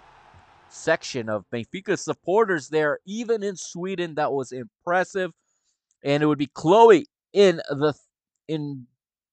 [0.69, 4.15] section of Benfica supporters there, even in Sweden.
[4.15, 5.33] That was impressive.
[6.05, 7.95] And it would be Cloé in the
[8.49, 8.87] in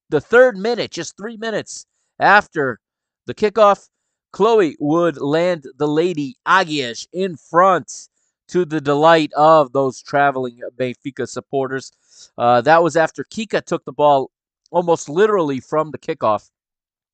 [0.09, 1.85] the third minute, just three minutes
[2.19, 2.79] after
[3.25, 3.89] the kickoff.
[4.33, 8.09] Cloé would land the lady Agies in front
[8.47, 11.91] to the delight of those traveling Benfica supporters.
[12.37, 14.31] Uh, that was after Kika took the ball
[14.71, 16.49] almost literally from the kickoff,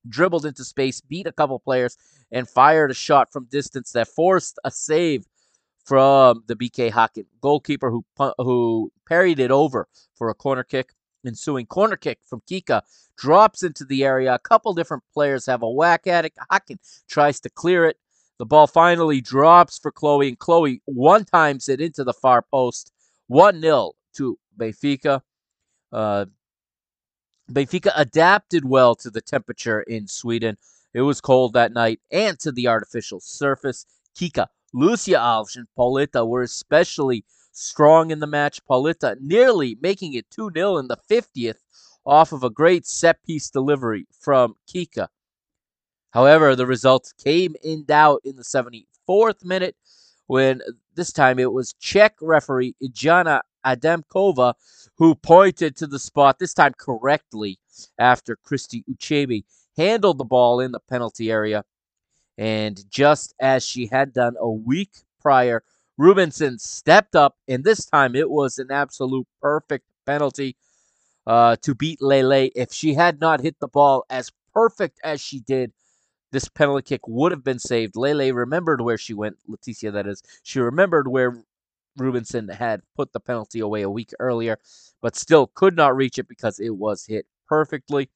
[0.07, 1.97] dribbled into space, beat a couple players,
[2.31, 5.25] and fired a shot from distance that forced a save
[5.85, 8.05] from the BK Häcken goalkeeper who
[8.37, 10.93] who parried it over for a corner kick.
[11.25, 12.81] Ensuing corner kick from Kika
[13.17, 14.33] drops into the area.
[14.33, 16.33] A couple different players have a whack at it.
[16.49, 16.77] Häcken
[17.09, 17.97] tries to clear it.
[18.37, 22.93] The ball finally drops for Cloé, and Cloé one times it into the far post.
[23.27, 25.21] 1 0 to Benfica.
[25.91, 26.25] Uh,
[27.51, 30.57] Benfica adapted well to the temperature in Sweden.
[30.93, 33.85] It was cold that night and to the artificial surface.
[34.15, 38.59] Kika, Lucia Alves, and Pauleta were especially strong in the match.
[38.65, 41.57] Pauleta nearly making it 2 0 in the 50th
[42.05, 45.07] off of a great set piece delivery from Kika.
[46.11, 49.75] However, the results came in doubt in the 74th minute
[50.27, 50.61] when
[50.95, 54.53] this time it was Czech referee Jana Adamkova
[54.97, 57.57] who pointed to the spot, this time correctly,
[57.97, 59.43] after Christy Ucheibe
[59.77, 61.63] handled the ball in the penalty area.
[62.37, 64.91] And just as she had done a week
[65.21, 65.63] prior,
[65.99, 70.55] Rubensson stepped up, and this time it was an absolute perfect penalty
[71.27, 72.49] uh, to beat Lele.
[72.55, 75.73] If she had not hit the ball as perfect as she did,
[76.31, 77.95] this penalty kick would have been saved.
[77.95, 80.23] Lele remembered where she went, Leticia, that is.
[80.43, 81.43] She remembered where
[81.99, 84.57] Rubensson had put the penalty away a week earlier,
[85.01, 88.09] but still could not reach it because it was hit perfectly.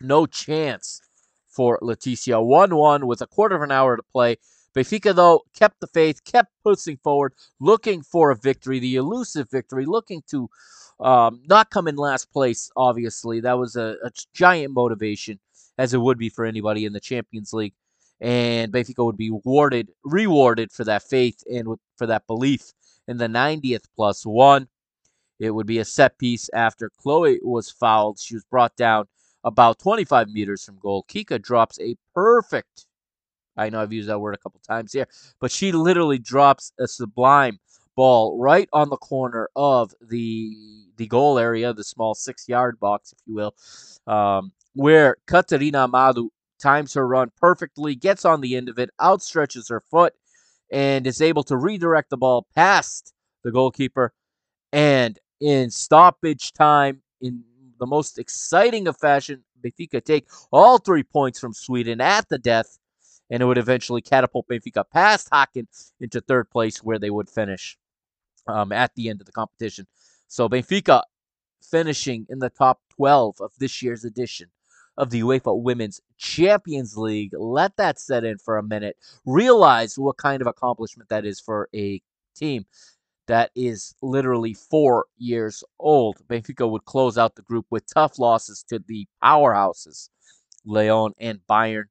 [0.00, 1.00] No chance
[1.46, 2.44] for Leticia.
[2.44, 4.36] 1 1 with a quarter of an hour to play.
[4.74, 9.86] Benfica, though, kept the faith, kept pushing forward, looking for a victory, the elusive victory,
[9.86, 10.50] looking to
[10.98, 13.40] um, not come in last place, obviously.
[13.40, 15.38] That was a, a giant motivation,
[15.78, 17.74] as it would be for anybody in the Champions League
[18.20, 22.72] and Benfica would be rewarded rewarded for that faith and for that belief
[23.08, 24.68] in the 90th plus one.
[25.38, 28.18] It would be a set piece after Cloé was fouled.
[28.20, 29.06] She was brought down
[29.42, 31.04] about 25 meters from goal.
[31.08, 32.86] Kika drops a perfect,
[33.56, 35.06] I know I've used that word a couple times here,
[35.40, 37.58] but she literally drops a sublime
[37.96, 40.56] ball right on the corner of the
[40.96, 43.54] the goal area, the small six yard box, if you will,
[44.06, 46.30] um, where Catarina Amado
[46.60, 50.14] times her run perfectly, gets on the end of it, outstretches her foot,
[50.72, 53.12] and is able to redirect the ball past
[53.42, 54.12] the goalkeeper.
[54.72, 57.44] And in stoppage time, in
[57.78, 62.78] the most exciting of fashion, Benfica take all three points from Sweden at the death,
[63.30, 65.66] and it would eventually catapult Benfica past Häcken
[66.00, 67.76] into third place, where they would finish
[68.46, 69.86] um, at the end of the competition.
[70.28, 71.02] So Benfica
[71.62, 74.48] finishing in the top 12 of this year's edition
[74.96, 77.32] of the UEFA Women's Champions League.
[77.36, 78.96] Let that set in for a minute.
[79.24, 82.00] Realize what kind of accomplishment that is for a
[82.34, 82.66] team
[83.26, 86.16] that is literally four years old.
[86.28, 90.10] Benfica would close out the group with tough losses to the powerhouses,
[90.64, 91.84] Lyon and Bayern.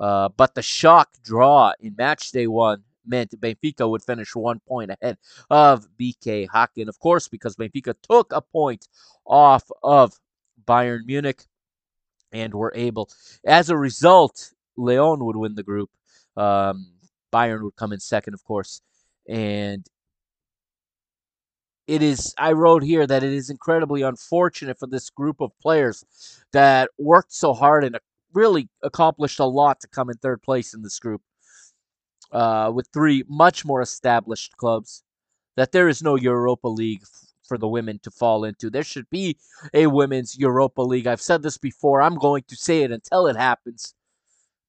[0.00, 4.90] Uh, but the shock draw in match day one meant Benfica would finish one point
[4.90, 5.18] ahead
[5.50, 8.86] of BK Häcken, of course, because Benfica took a point
[9.26, 10.12] off of
[10.66, 11.44] Bayern Munich
[12.32, 13.08] and were able.
[13.44, 15.90] As a result, Lyon would win the group.
[16.36, 16.92] Um,
[17.32, 18.80] Bayern would come in second, of course,
[19.28, 19.84] and
[21.86, 22.34] it is.
[22.38, 26.04] I wrote here that it is incredibly unfortunate for this group of players
[26.52, 27.98] that worked so hard and
[28.32, 31.22] really accomplished a lot to come in third place in this group,
[32.32, 35.02] uh, with three much more established clubs.
[35.56, 37.02] That there is no Europa League
[37.48, 38.70] for the women to fall into.
[38.70, 39.38] There should be
[39.74, 41.06] a women's Europa League.
[41.06, 42.02] I've said this before.
[42.02, 43.94] I'm going to say it until it happens.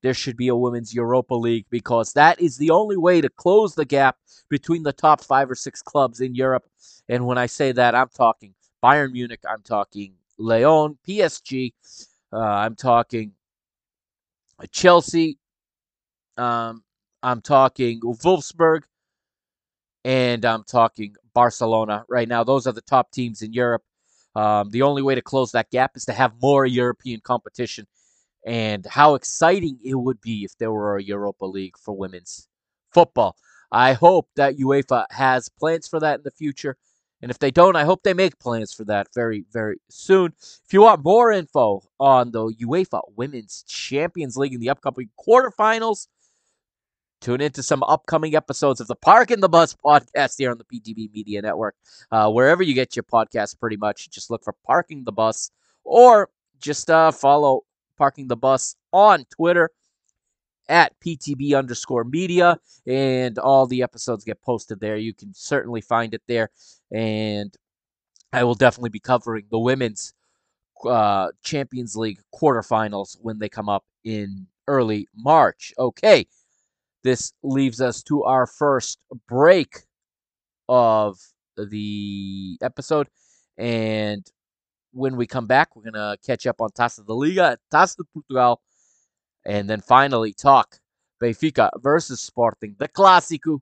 [0.01, 3.75] There should be a women's Europa League because that is the only way to close
[3.75, 4.17] the gap
[4.49, 6.65] between the top five or six clubs in Europe.
[7.09, 11.73] And when I say that, I'm talking Bayern Munich, I'm talking Lyon, PSG,
[12.31, 13.33] uh, I'm talking
[14.71, 15.37] Chelsea,
[16.37, 16.83] um,
[17.21, 18.83] I'm talking Wolfsburg,
[20.05, 22.43] and I'm talking Barcelona right now.
[22.43, 23.83] Those are the top teams in Europe.
[24.35, 27.87] Um, the only way to close that gap is to have more European competition.
[28.45, 32.49] And how exciting it would be if there were a Europa League for women's
[32.93, 33.37] football.
[33.71, 36.75] I hope that UEFA has plans for that in the future.
[37.21, 40.33] And if they don't, I hope they make plans for that very, very soon.
[40.65, 46.07] If you want more info on the UEFA Women's Champions League in the upcoming quarterfinals,
[47.21, 51.11] Tune into some upcoming episodes of the Parking the Bus podcast here on the PTB
[51.11, 51.75] Media Network.
[52.11, 55.51] Uh, wherever you get your podcast, pretty much, just look for Parking the Bus
[55.83, 57.63] or just uh, follow
[57.97, 59.69] Parking the Bus on Twitter
[60.69, 64.95] at PTB underscore media, and all the episodes get posted there.
[64.95, 66.51] You can certainly find it there.
[66.91, 67.53] And
[68.31, 70.13] I will definitely be covering the women's
[70.85, 75.73] uh, Champions League quarterfinals when they come up in early March.
[75.77, 76.27] Okay.
[77.03, 79.79] This leaves us to our first break
[80.67, 81.17] of
[81.57, 83.07] the episode.
[83.57, 84.25] And
[84.91, 88.03] when we come back, we're going to catch up on Taça da Liga, Taça de
[88.13, 88.61] Portugal,
[89.45, 90.79] and then finally talk
[91.21, 93.59] Benfica versus Sporting, the Clásico,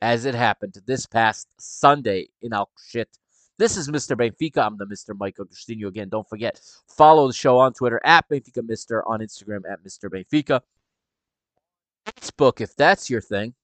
[0.00, 3.18] as it happened this past Sunday in Alcochete.
[3.58, 4.16] This is Mr.
[4.16, 4.64] Benfica.
[4.64, 5.16] I'm the Mr.
[5.18, 5.88] Mike Agostinho.
[5.88, 10.08] Again, don't forget, follow the show on Twitter at Benfica Mister, on Instagram at Mr.
[10.08, 10.60] Benfica.
[12.16, 13.54] Facebook, if that's your thing.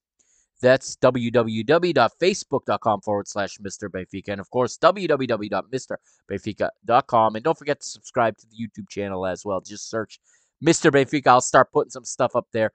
[0.61, 3.89] That's www.facebook.com forward slash Mr.
[3.91, 4.29] Benfica.
[4.29, 7.37] And of course, www.mrbenfica.com.
[7.37, 9.61] And don't forget to subscribe to the YouTube channel as well.
[9.61, 10.19] Just search
[10.65, 10.91] Mr.
[10.91, 11.27] Benfica.
[11.27, 12.73] I'll start putting some stuff up there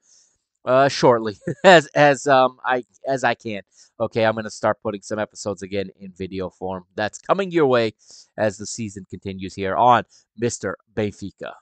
[0.66, 3.62] uh, shortly as as um I as I can.
[4.00, 6.86] Okay, I'm gonna start putting some episodes again in video form.
[6.96, 7.94] That's coming your way
[8.38, 10.04] as the season continues here on
[10.42, 10.74] Mr.
[10.94, 11.54] Benfica.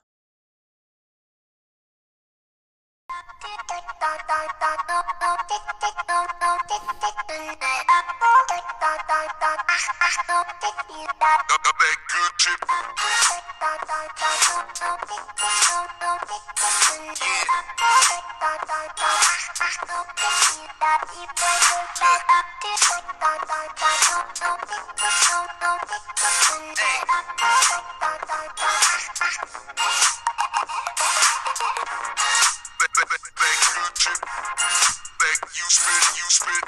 [35.70, 36.64] Spit, you spit,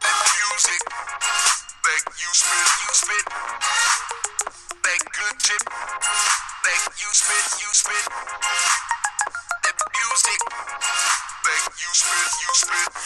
[0.00, 1.71] the music.
[1.82, 3.26] That you spit, you spit.
[4.84, 5.62] That good chip.
[5.66, 8.06] That you spit, you spit.
[9.64, 11.01] That music.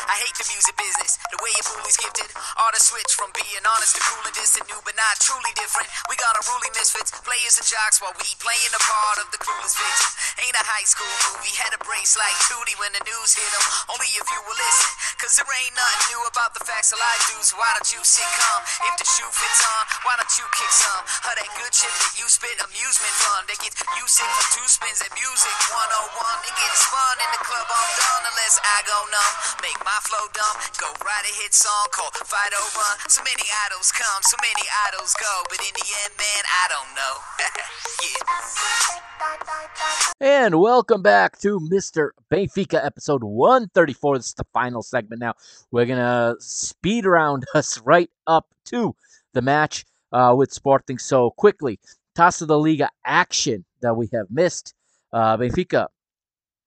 [0.06, 2.28] I hate the music business, the way your bully's gifted.
[2.60, 5.88] Artists switch from being honest to cool and distant, new but not truly different.
[6.12, 9.80] We got unruly misfits, players and jocks while we playing the part of the coolest
[9.80, 10.10] victim.
[10.44, 13.54] Ain't a high school movie, had a brace like Tootie when the news hit hit
[13.54, 13.64] 'em.
[13.94, 17.22] Only if you will listen, cause there ain't nothing new about the facts of life,
[17.30, 17.54] dudes.
[17.54, 18.62] Why don't you sit calm?
[18.90, 21.02] If the shoe fits on, why don't you kick some?
[21.26, 23.46] Of that good shit that you spit, amusement fun.
[23.46, 26.38] They get you sick from two spins at music 101.
[26.46, 29.64] It gets fun in the club all done unless I go numb.
[29.64, 32.98] Make my flow dumb, go write a hit song called Fight Run.
[33.08, 36.92] So many idols come, so many idols go, but in the end, man, I don't
[36.92, 37.16] know.
[40.20, 40.20] yeah.
[40.20, 42.10] And welcome back to Mr.
[42.30, 44.18] Benfica episode 134.
[44.18, 45.32] This is the final segment now.
[45.70, 48.94] We're going to speed around us right up to
[49.32, 51.80] the match uh, with Sporting so quickly.
[52.14, 54.74] Taça da Liga action that we have missed.
[55.10, 55.88] Uh, Benfica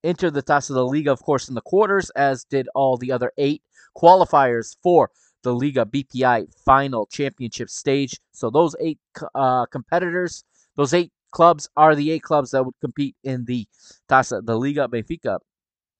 [0.03, 3.31] entered the Taça da Liga, of course, in the quarters, as did all the other
[3.37, 3.63] eight
[3.97, 5.11] qualifiers for
[5.43, 8.19] the Liga BPI final championship stage.
[8.31, 8.99] So those eight
[9.35, 10.43] uh, competitors,
[10.75, 13.67] those eight clubs are the eight clubs that would compete in the
[14.09, 14.87] Taça da Liga.
[14.87, 15.39] Benfica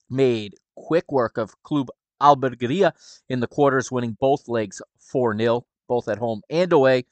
[0.09, 1.89] made quick work of Club
[2.21, 2.93] Albergaria
[3.29, 7.05] in the quarters, winning both legs 4 0, both at home and away,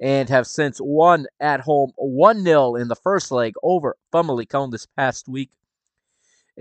[0.00, 4.86] and have since won at home 1 0 in the first leg over Famalicão this
[4.86, 5.50] past week.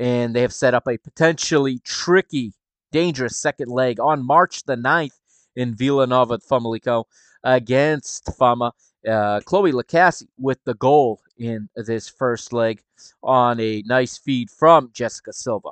[0.02, 2.54] And they have set up a potentially tricky,
[2.92, 5.20] dangerous second leg on March the 9th
[5.56, 7.04] in Vila Nova de Famalicão
[7.44, 8.74] against Fama.
[9.08, 12.82] Uh, Cloé Lacasse with the goal in this first leg
[13.22, 15.70] on a nice feed from Jessica Silva.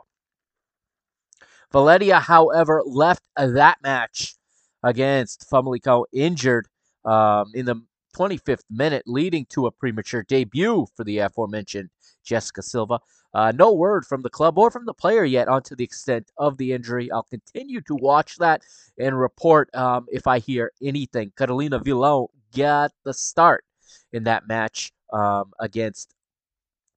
[1.71, 4.35] Valeria, however, left that match
[4.83, 6.67] against Famalicão injured
[7.03, 7.75] um, in the
[8.15, 11.89] 25th minute, leading to a premature debut for the aforementioned
[12.23, 12.99] Jessica Silva.
[13.33, 16.57] Uh, no word from the club or from the player yet onto the extent of
[16.57, 17.11] the injury.
[17.11, 18.63] I'll continue to watch that
[18.97, 21.31] and report um, if I hear anything.
[21.37, 23.65] Carolina Villão got the start
[24.11, 26.15] in that match um, against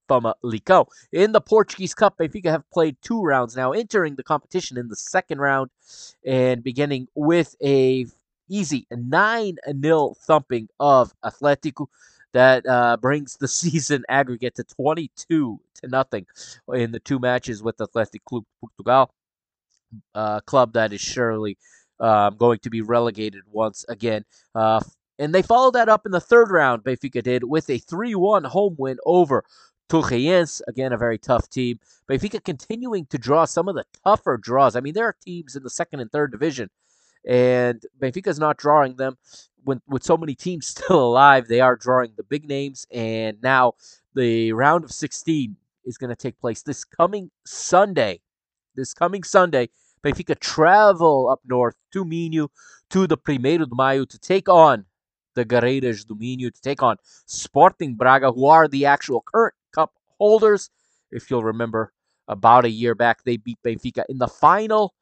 [0.08, 0.86] Famalicão.
[1.12, 4.96] In the Portuguese Cup, Benfica have played two rounds now, entering the competition in the
[4.96, 5.70] second round
[6.24, 8.06] and beginning with a
[8.48, 11.86] easy 9-0 thumping of Atletico
[12.32, 16.26] that uh, brings the season aggregate to 22 to nothing
[16.74, 19.12] in the two matches with Athletic Club Portugal,
[20.14, 21.58] uh, club that is surely
[22.00, 24.24] um, going to be relegated once again.
[24.54, 24.80] Uh,
[25.18, 28.44] and they followed that up in the third round, Benfica did, with a 3 1
[28.44, 29.44] home win over
[29.88, 30.60] Torreense.
[30.66, 31.78] Again, a very tough team.
[32.08, 34.74] Benfica continuing to draw some of the tougher draws.
[34.74, 36.70] I mean, there are teams in the second and third division,
[37.26, 39.16] and Benfica's not drawing them.
[39.64, 43.74] When, with so many teams still alive, they are drawing the big names, and now
[44.14, 48.20] the round of 16 is going to take place this coming Sunday.
[48.74, 49.68] This coming Sunday,
[50.04, 52.48] Benfica travel up north to Minho
[52.90, 54.86] to the Primeiro de Maio to take on
[55.34, 56.96] the Guerreiras do Minho, to take on
[57.26, 60.70] Sporting Braga, who are the actual current cup holders.
[61.10, 61.92] If you'll remember,
[62.28, 64.94] about a year back, they beat Benfica in the final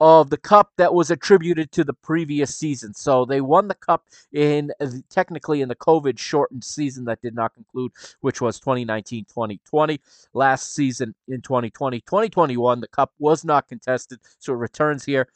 [0.00, 2.94] of the cup that was attributed to the previous season.
[2.94, 4.70] So they won the cup in
[5.10, 10.00] technically in the COVID shortened season that did not conclude, which was 2019 2020.
[10.34, 15.28] Last season in 2020 2021, the cup was not contested, so it returns here.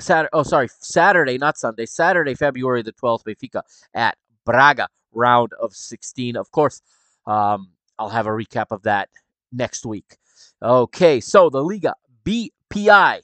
[0.00, 3.62] Saturday, oh, sorry, Saturday, not Sunday, Saturday, February the 12th, Benfica
[3.94, 6.36] at Braga, round of 16.
[6.36, 6.82] Of course,
[7.26, 7.68] um,
[7.98, 9.08] I'll have a recap of that
[9.52, 10.16] next week.
[10.60, 13.20] Okay, so the Liga BPI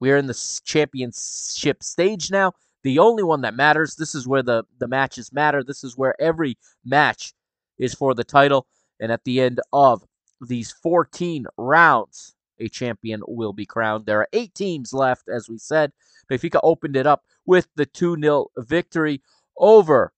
[0.00, 2.52] we are in the championship stage now.
[2.84, 3.96] The only one that matters.
[3.96, 5.64] This is where the, the matches matter.
[5.64, 7.32] This is where every match
[7.78, 8.66] is for the title.
[9.00, 10.04] And at the end of
[10.40, 14.06] these 14 rounds, a champion will be crowned.
[14.06, 15.92] There are eight teams left, as we said.
[16.30, 19.22] Benfica opened it up with the 2 0 victory
[19.56, 20.12] over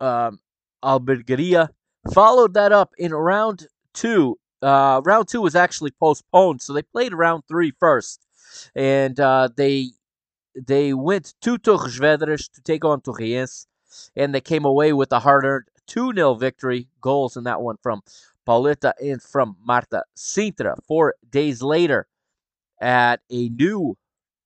[0.00, 0.40] um,
[0.82, 1.70] Albergaria.
[2.12, 4.38] Followed that up in round two.
[4.62, 8.26] Uh, round two was actually postponed, so they played round three first,
[8.74, 9.90] and uh, they
[10.54, 11.98] they went to Torres
[12.48, 13.66] to take on Torreense,
[14.16, 16.88] and they came away with a hard-earned 2-0 victory.
[17.00, 18.02] Goals in that one from
[18.46, 20.76] Pauleta and from Marta Cintra.
[20.86, 22.06] Four days later,
[22.80, 23.96] at a new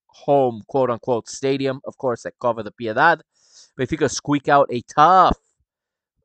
[0.06, 3.22] home quote-unquote stadium, of course, at Cova da Piedade,
[3.78, 5.38] Benfica squeak out a tough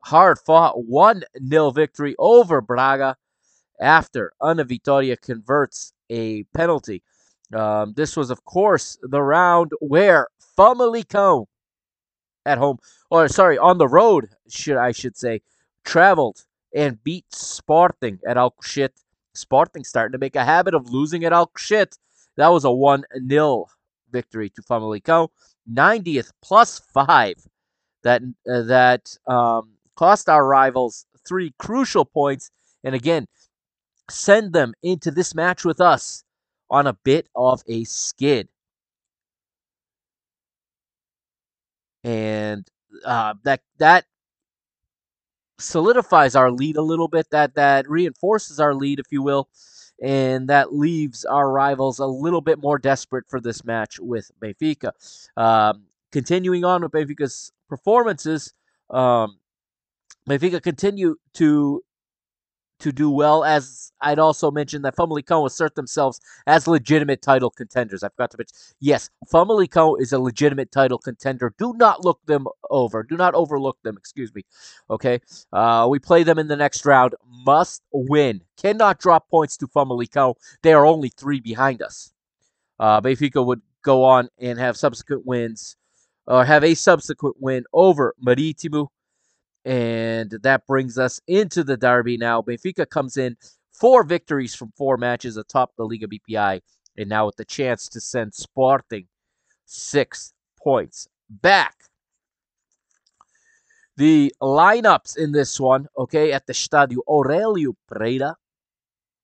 [0.02, 3.18] hard fought 1 0 victory over Braga
[3.80, 7.04] after Ana Vitoria converts a penalty.
[7.54, 10.28] Um, this was, of course, the round where
[10.58, 11.48] Famalicão
[12.46, 12.78] at home,
[13.10, 15.42] or sorry, on the road, should I should say,
[15.84, 19.04] traveled and beat Sporting at Alcochete.
[19.34, 21.98] Sporting starting to make a habit of losing at Alcochete.
[22.38, 23.66] That was a 1 0
[24.12, 25.30] victory to Famalicão.
[25.72, 27.36] 90th plus 5
[28.04, 32.50] that uh, that um, cost our rivals three crucial points,
[32.84, 33.28] and again,
[34.10, 36.24] send them into this match with us
[36.70, 38.48] on a bit of a skid.
[42.04, 42.68] And
[43.06, 44.06] uh, that that
[45.58, 47.30] solidifies our lead a little bit.
[47.32, 49.50] That that reinforces our lead, if you will,
[50.02, 54.92] and that leaves our rivals a little bit more desperate for this match with Benfica.
[55.36, 58.54] Um, continuing on with Benfica's performances,
[58.90, 59.40] um,
[60.28, 61.84] Benfica continue to
[62.80, 63.44] to do well.
[63.44, 68.04] As I'd also mentioned that Famalicão assert themselves as legitimate title contenders.
[68.04, 68.56] I forgot to mention.
[68.80, 71.54] Yes, Famalicão is a legitimate title contender.
[71.58, 73.04] Do not look them over.
[73.04, 73.98] Do not overlook them.
[73.98, 74.44] Excuse me.
[74.90, 75.22] Okay.
[75.52, 77.16] Uh, we play them in the next round.
[77.46, 78.42] Must win.
[78.58, 80.36] Cannot drop points to Famalicão.
[80.62, 82.14] They are only three behind us.
[82.80, 85.76] Uh, Benfica would go on and have subsequent wins,
[86.28, 88.88] or have a subsequent win over Marítimo
[89.66, 92.42] and that brings us into the derby now.
[92.42, 93.38] Benfica comes in
[93.72, 96.62] four victories from four matches atop the Liga BPI,
[96.98, 99.08] and now with the chance to send Sporting
[99.66, 101.76] six points back.
[103.98, 108.36] The lineups in this one, okay, at the Stadio Aurelio Pereira.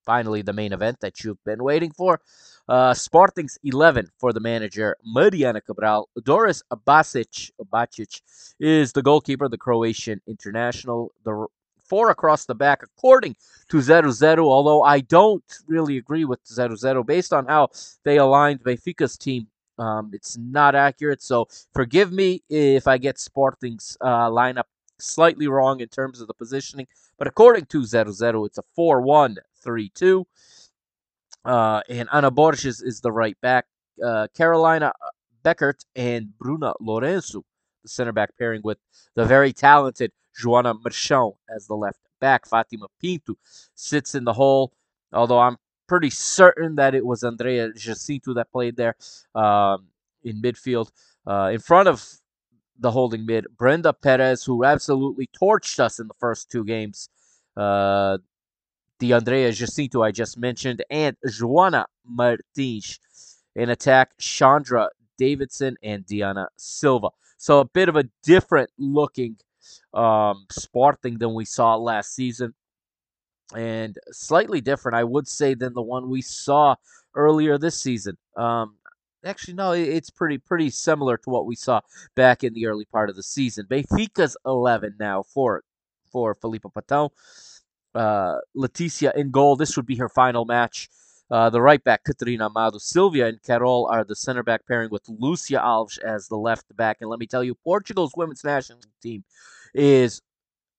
[0.06, 2.20] Finally, the main event that you've been waiting for.
[2.68, 6.08] Uh, Sporting's 11 for the manager, Mariana Cabral.
[6.24, 8.22] Doris Basic, Bacic
[8.58, 11.12] is the goalkeeper, the Croatian international.
[11.24, 11.46] The
[11.86, 13.36] four across the back, according
[13.68, 17.68] to 0 0, although I don't really agree with 0 0 based on how
[18.04, 19.48] they aligned Benfica's team.
[19.78, 24.64] Um, it's not accurate, so forgive me if I get Sporting's uh, lineup
[24.98, 26.86] slightly wrong in terms of the positioning.
[27.18, 29.36] But according to 0 0, it's a 4 1
[29.66, 30.26] 3 2.
[31.44, 33.66] Uh, and Ana Borges is the right back.
[34.02, 35.10] Uh, Carolina uh,
[35.44, 37.42] Beckert and Bruna Lourenço,
[37.82, 38.78] the center back pairing with
[39.14, 42.46] the very talented Joana Marchão as the left back.
[42.46, 43.34] Fatima Pinto
[43.74, 44.72] sits in the hole,
[45.12, 45.56] although I'm
[45.86, 48.96] pretty certain that it was Andreia Jacinto that played there
[49.34, 49.86] um,
[50.24, 50.90] in midfield.
[51.26, 52.04] Uh, in front of
[52.78, 57.08] the holding mid, Brenda Perez, who absolutely torched us in the first two games.
[57.56, 58.18] Uh,
[58.98, 62.98] the Andreia Jacinto I just mentioned, and Joana Martins.
[63.54, 67.08] In attack, Chandra Davidson and Diana Silva.
[67.38, 69.36] So a bit of a different looking
[69.94, 72.54] um, Sporting than we saw last season.
[73.54, 76.74] And slightly different, I would say, than the one we saw
[77.14, 78.18] earlier this season.
[78.36, 78.76] Um,
[79.24, 81.80] actually, no, it's pretty pretty similar to what we saw
[82.14, 83.66] back in the early part of the season.
[83.66, 85.62] Benfica's 11 now for
[86.10, 87.10] for Filipa Patão
[87.96, 89.56] uh, Leticia in goal.
[89.56, 90.88] This would be her final match.
[91.28, 92.78] Uh, the right back, Catarina Amado.
[92.78, 96.98] Sylvia and Carol are the center back pairing with Lucia Alves as the left back.
[97.00, 99.24] And let me tell you, Portugal's women's national team
[99.74, 100.22] is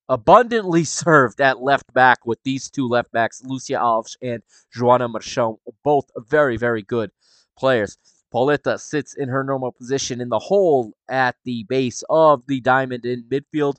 [0.07, 4.41] abundantly served at left back with these two left backs, Lucia Alves and
[4.73, 7.11] Joana Marchão, both very, very good
[7.57, 7.97] players.
[8.33, 13.05] Pauleta sits in her normal position in the hole at the base of the diamond
[13.05, 13.75] in midfield.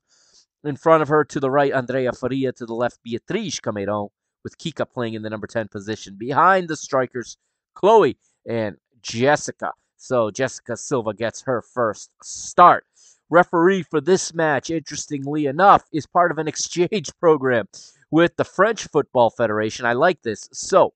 [0.65, 2.53] In front of her to the right, Andreia Faria.
[2.53, 4.11] To the left, Beatriz Cameirão,
[4.43, 6.17] with Kika playing in the number 10 position.
[6.19, 7.37] Behind the strikers,
[7.77, 9.73] Cloé and Jessica.
[9.97, 12.85] So Jessica Silva gets her first start.
[13.31, 17.69] Referee for this match, interestingly enough, is part of an exchange program
[18.11, 19.85] with the French Football Federation.
[19.87, 20.49] I like this.
[20.53, 20.95] So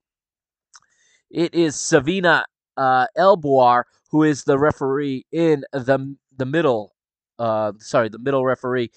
[1.30, 2.44] it is Savina
[2.76, 6.94] uh, Elboir who is the referee in the the middle.
[7.38, 8.90] Uh, sorry, the middle referee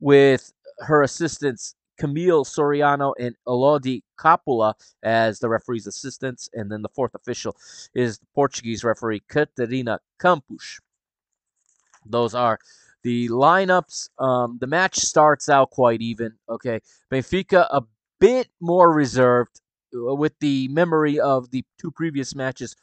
[0.00, 4.72] with her assistants Camille Soriano and Elodie Capula
[5.02, 6.48] as the referee's assistants.
[6.54, 7.54] And then the fourth official
[7.94, 10.80] is the Portuguese referee Catarina Campos.
[12.06, 12.58] Those are
[13.02, 14.08] the lineups.
[14.18, 16.32] Um, the match starts out quite even.
[16.48, 16.80] Okay.
[17.12, 17.82] Benfica a
[18.18, 19.60] bit more reserved
[19.94, 22.74] uh, with the memory of the two previous matches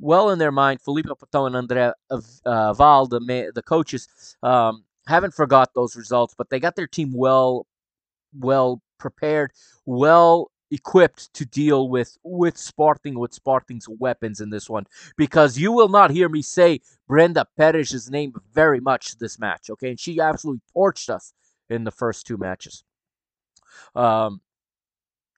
[0.00, 0.80] well in their mind.
[0.80, 4.08] Filipa Patão and Andre uh, Val, the, the coaches,
[4.42, 7.66] um, haven't forgot those results, but they got their team well
[8.38, 9.52] well prepared,
[9.86, 14.86] well equipped to deal with with Sporting with Sporting's weapons in this one
[15.16, 19.90] because you will not hear me say Brenda Perez's name very much this match, okay?
[19.90, 21.32] And she absolutely torched us
[21.68, 22.82] in the first two matches.
[23.94, 24.40] Um,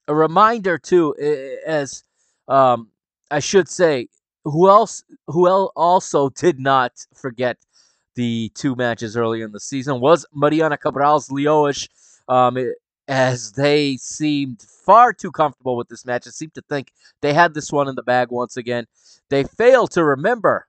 [0.08, 1.14] a reminder too,
[1.66, 2.04] as
[2.48, 2.88] um,
[3.30, 4.08] I should say,
[4.44, 5.02] who else?
[5.26, 7.58] Who else also did not forget
[8.16, 11.88] the two matches earlier in the season was Mariana Cabral's Leões.
[12.28, 12.74] Um, it,
[13.08, 16.26] as they seemed far too comfortable with this match.
[16.26, 16.92] and seemed to think
[17.22, 18.86] they had this one in the bag once again.
[19.30, 20.66] They failed to remember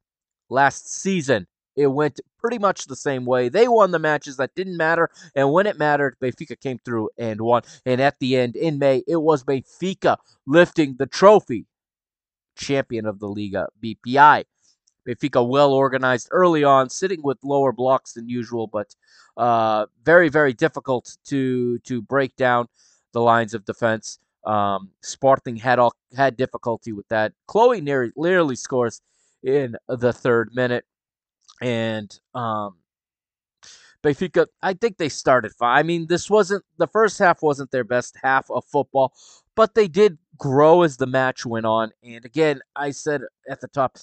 [0.50, 1.48] last season.
[1.76, 3.50] It went pretty much the same way.
[3.50, 7.40] They won the matches that didn't matter, and when it mattered, Benfica came through and
[7.42, 7.62] won.
[7.86, 10.18] And at the end, in May, it was Benfica
[10.48, 11.68] lifting the trophy,
[12.56, 14.46] champion of the Liga BPI.
[15.08, 18.96] Benfica well organized early on, sitting with lower blocks than usual, but
[19.38, 22.68] uh, very very difficult to to break down
[23.14, 24.20] the lines of defense.
[24.46, 27.34] Um, Sporting had all had difficulty with that.
[27.50, 29.02] Cloé nearly, nearly scores
[29.44, 30.86] in the third minute,
[31.62, 32.76] and um,
[34.04, 34.48] Benfica.
[34.62, 35.78] I think they started fine.
[35.78, 39.14] I mean, this wasn't the first half wasn't their best half of football,
[39.56, 41.92] but they did grow as the match went on.
[42.04, 43.98] And again, I said at the top,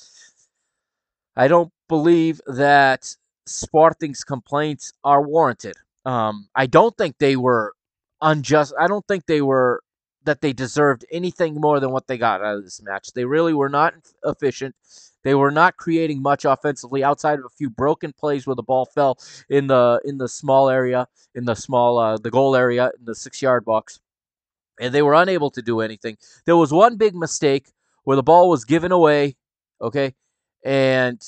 [1.37, 3.15] I don't believe that
[3.47, 5.75] Sporting's complaints are warranted.
[6.05, 7.75] Um, I don't think they were
[8.21, 8.75] unjust.
[8.79, 9.83] I don't think they were
[10.25, 13.09] that they deserved anything more than what they got out of this match.
[13.15, 14.75] They really were not efficient.
[15.23, 18.87] They were not creating much offensively outside of a few broken plays where the ball
[18.87, 19.19] fell
[19.49, 23.15] in the in the small area, in the small uh, the goal area, in the
[23.15, 24.01] six yard box,
[24.81, 26.17] and they were unable to do anything.
[26.45, 27.73] There was one big mistake
[28.05, 29.37] where the ball was given away.
[29.81, 30.15] Okay,
[30.65, 31.21] and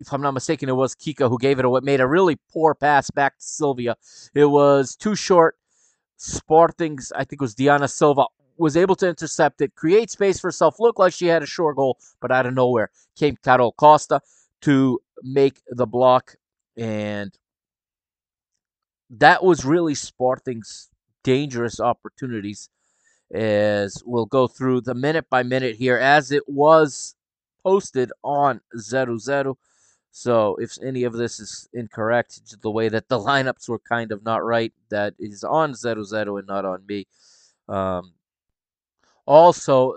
[0.00, 2.74] if I'm not mistaken, it was Kika who gave it away, made a really poor
[2.74, 3.96] pass back to Sylvia.
[4.34, 5.56] It was too short.
[6.16, 8.24] Sporting's, I think it was Diana Silva,
[8.56, 11.76] was able to intercept it, create space for herself, looked like she had a short
[11.76, 14.20] goal, but out of nowhere came Carol Costa
[14.62, 16.36] to make the block.
[16.76, 17.36] And
[19.10, 20.90] that was really Sporting's
[21.24, 22.68] dangerous opportunities
[23.32, 27.14] as we'll go through the minute by minute here as it was
[27.62, 29.58] posted on Zero Zero.
[30.12, 34.24] So if any of this is incorrect, the way that the lineups were kind of
[34.24, 37.06] not right, that is on Zero Zero and not on me.
[37.68, 38.12] Um,
[39.26, 39.94] also,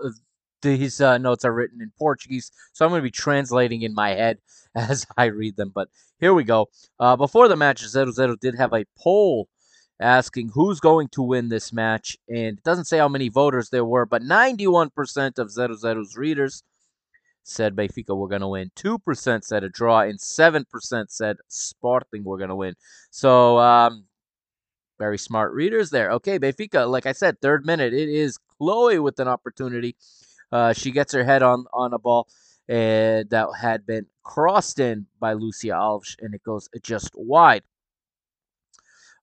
[0.62, 4.10] these uh, notes are written in Portuguese, so I'm going to be translating in my
[4.10, 4.38] head
[4.74, 5.72] as I read them.
[5.74, 5.88] But
[6.18, 6.68] here we go.
[6.98, 9.48] Uh, before the match, Zero Zero did have a poll
[10.00, 13.84] asking who's going to win this match, and it doesn't say how many voters there
[13.84, 16.62] were, but 91% of Zero Zero's readers
[17.44, 18.70] said Benfica were going to win.
[18.74, 22.74] 2% said a draw, and 7% said Sporting were going to win.
[23.10, 24.06] So, um,
[24.98, 26.10] very smart readers there.
[26.12, 29.96] Okay, Benfica, like I said, third minute, it is Cloé with an opportunity.
[30.50, 32.28] Uh, she gets her head on, on a ball
[32.68, 37.62] uh, that had been crossed in by Lucia Alves, and it goes just wide.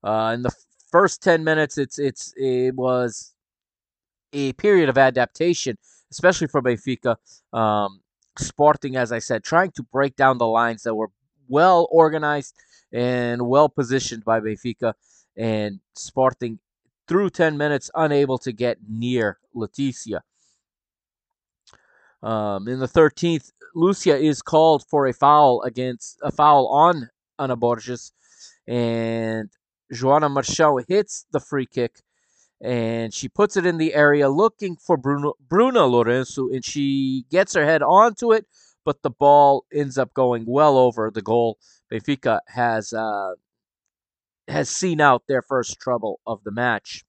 [0.04, 0.54] Uh, in the
[0.90, 3.34] first 10 minutes, it's it's it was
[4.32, 5.76] a period of adaptation,
[6.10, 7.16] especially for Benfica.
[7.52, 8.01] Um,
[8.38, 11.10] Sporting, as I said, trying to break down the lines that were
[11.48, 12.54] well organized
[12.92, 14.94] and well positioned by Benfica,
[15.36, 16.58] and Sporting
[17.08, 20.20] through 10 minutes unable to get near Leticia.
[22.22, 27.56] Um, in the 13th, Lucia is called for a foul against a foul on Ana
[27.56, 28.12] Borges,
[28.66, 29.50] and
[29.92, 32.00] Joana Marchão hits the free kick
[32.62, 37.64] and she puts it in the area looking for Bruno, Lourenço, and she gets her
[37.64, 38.46] head onto it,
[38.84, 41.58] but the ball ends up going well over the goal.
[41.92, 43.32] Benfica has uh,
[44.46, 47.04] has seen out their first trouble of the match.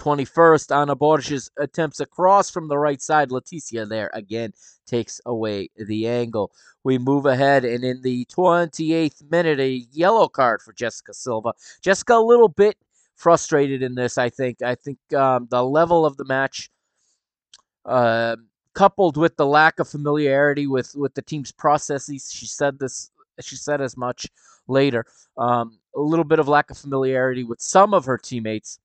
[0.00, 3.30] 21st, Ana Borges attempts a cross from the right side.
[3.30, 4.52] Leticia there again
[4.88, 6.50] takes away the angle.
[6.82, 11.52] We move ahead, and in the 28th minute, a yellow card for Jessica Silva.
[11.80, 12.76] Jessica a little bit
[13.16, 14.18] frustrated in this.
[14.18, 14.62] I think.
[14.62, 16.70] I think um, the level of the match,
[17.84, 18.36] uh,
[18.74, 23.10] coupled with the lack of familiarity with with the team's processes, she said this.
[23.40, 24.26] She said as much
[24.68, 25.04] later.
[25.36, 28.78] Um, a little bit of lack of familiarity with some of her teammates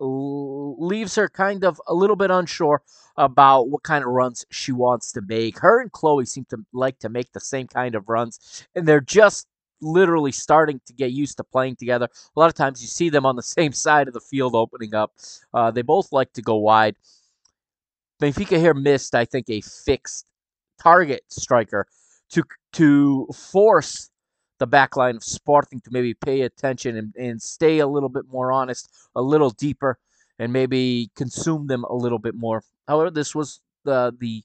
[0.00, 2.82] leaves her kind of a little bit unsure
[3.16, 5.58] about what kind of runs she wants to make.
[5.58, 9.00] Her and Cloé seem to like to make the same kind of runs, and they're
[9.00, 9.46] just
[9.82, 12.08] literally starting to get used to playing together.
[12.36, 14.94] A lot of times you see them on the same side of the field opening
[14.94, 15.12] up.
[15.52, 16.96] Uh, they both like to go wide.
[18.20, 20.26] Benfica here missed, I think, a fixed
[20.80, 21.86] target striker
[22.30, 24.10] to to force
[24.58, 28.24] the back line of Sporting to maybe pay attention and, and stay a little bit
[28.30, 29.98] more honest, a little deeper,
[30.38, 32.62] and maybe consume them a little bit more.
[32.86, 34.44] However, this was the the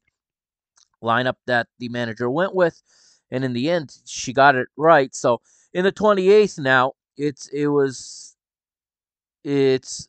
[1.03, 2.81] lineup that the manager went with,
[3.31, 5.13] and in the end, she got it right.
[5.15, 5.41] So
[5.73, 8.35] in the 28th now, it's it was
[9.43, 10.07] it's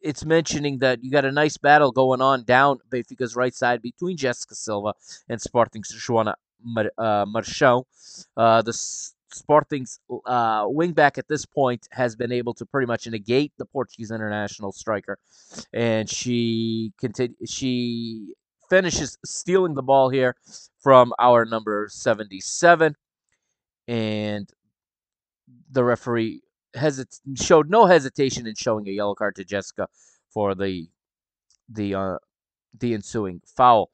[0.00, 4.16] it's mentioning that you got a nice battle going on down Benfica's right side between
[4.16, 4.92] Jessica Silva
[5.28, 7.24] and Sporting's Joana Mar- uh.
[8.36, 8.72] Uh, the
[9.32, 14.10] Sporting's uh, wingback at this point has been able to pretty much negate the Portuguese
[14.10, 15.18] international striker,
[15.72, 18.34] and she continue she
[18.74, 20.34] finishes stealing the ball here
[20.80, 22.96] from our number seventy seven,
[23.86, 24.50] and
[25.70, 26.42] the referee
[26.76, 29.86] hesit- showed no hesitation in showing a yellow card to Jessica
[30.28, 30.88] for the
[31.68, 32.18] the uh,
[32.80, 33.92] the ensuing foul.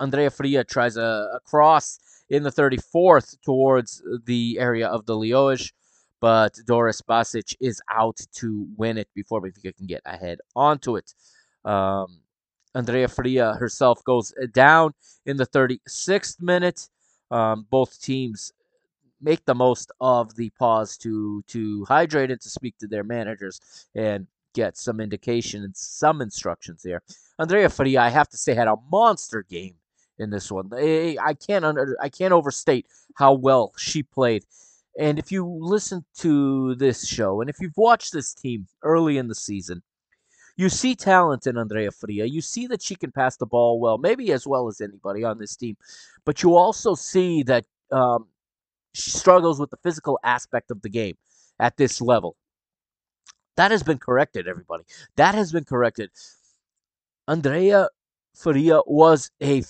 [0.00, 1.98] Andreia Faria tries a, a cross
[2.30, 5.72] in the 34th towards the area of the Leões,
[6.20, 11.12] but Doris Basic is out to win it before Benfica can get ahead onto it.
[11.64, 12.20] Um,
[12.76, 14.92] Andreia Faria herself goes eh, down
[15.26, 16.88] in the 36th minute.
[17.30, 18.52] Um, both teams
[19.20, 23.60] make the most of the pause to to hydrate and to speak to their managers
[23.94, 27.02] and get some indication and some instructions there.
[27.40, 29.74] Andreia Faria, I have to say, had a monster game
[30.18, 30.70] in this one.
[30.76, 34.44] Eh, eh, I can't under, I can't overstate how well she played.
[34.98, 39.28] And if you listen to this show and if you've watched this team early in
[39.28, 39.82] the season,
[40.58, 42.24] you see talent in Andreia Faria.
[42.26, 45.38] You see that she can pass the ball well, maybe as well as anybody on
[45.38, 45.76] this team.
[46.24, 48.26] But you also see that um,
[48.92, 51.16] she struggles with the physical aspect of the game
[51.60, 52.34] at this level.
[53.56, 54.82] That has been corrected, everybody.
[55.16, 56.10] That has been corrected.
[57.28, 57.86] Andreia
[58.34, 59.62] Faria was a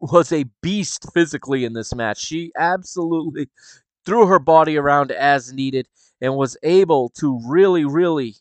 [0.00, 2.18] was a beast physically in this match.
[2.18, 3.48] She absolutely
[4.06, 5.88] threw her body around as needed
[6.22, 8.36] and was able to really, really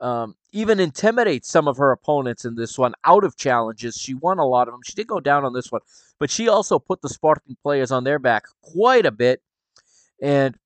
[0.00, 3.96] um, even intimidate some of her opponents in this one out of challenges.
[3.96, 4.80] She won a lot of them.
[4.84, 5.82] She did go down on this one,
[6.18, 9.42] but she also put the Sporting players on their back quite a bit.
[10.20, 10.56] And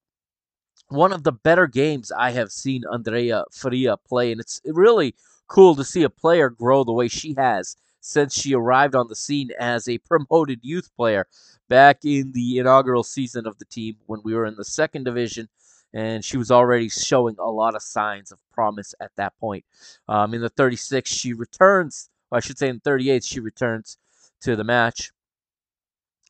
[0.88, 5.14] one of the better games I have seen Andreia Faria play, and it's really
[5.48, 9.16] cool to see a player grow the way she has since she arrived on the
[9.16, 11.26] scene as a promoted youth player
[11.68, 15.48] back in the inaugural season of the team when we were in the second division.
[15.94, 19.64] And she was already showing a lot of signs of promise at that point.
[20.08, 23.98] Um, in the 36th, she returns, I should say in the 38th, she returns
[24.42, 25.10] to the match.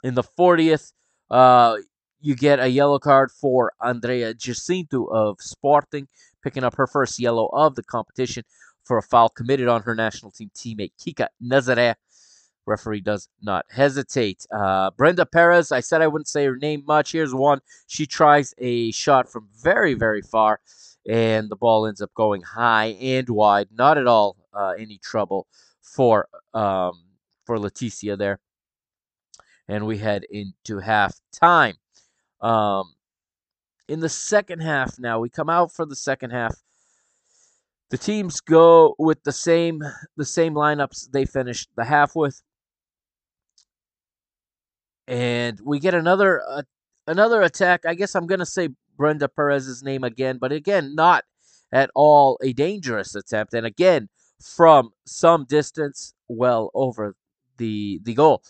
[0.03, 0.93] In the 40th,
[1.31, 1.77] uh,
[2.21, 6.09] you get a yellow card for Andreia Jacinto of Sporting,
[6.43, 8.45] picking up her first yellow of the competition
[8.85, 11.95] for a foul committed on her national team teammate Kika Nazaré.
[12.67, 14.47] Referee does not hesitate.
[14.55, 17.13] Uh, Brenda Perez, I said I wouldn't say her name much.
[17.13, 17.61] Here's one.
[17.87, 20.61] She tries a shot from very, very far,
[21.09, 23.69] and the ball ends up going high and wide.
[23.73, 25.47] Not at all uh, any trouble
[25.81, 27.03] for um,
[27.45, 28.39] for Leticia there.
[29.69, 31.77] And we head into half time.
[32.41, 32.95] Um,
[33.89, 36.55] in the second half now, we come out for the second half
[37.93, 39.83] the teams go with the same
[40.17, 42.43] the same lineups they finished the half with,
[45.09, 46.63] and we get another uh,
[47.07, 47.85] another attack.
[47.87, 51.25] I guess I'm gonna say Brenda Perez's name again, but again, not
[51.73, 54.09] at all a dangerous attempt, and again
[54.41, 57.15] from some distance, well over
[57.59, 58.43] the the goal.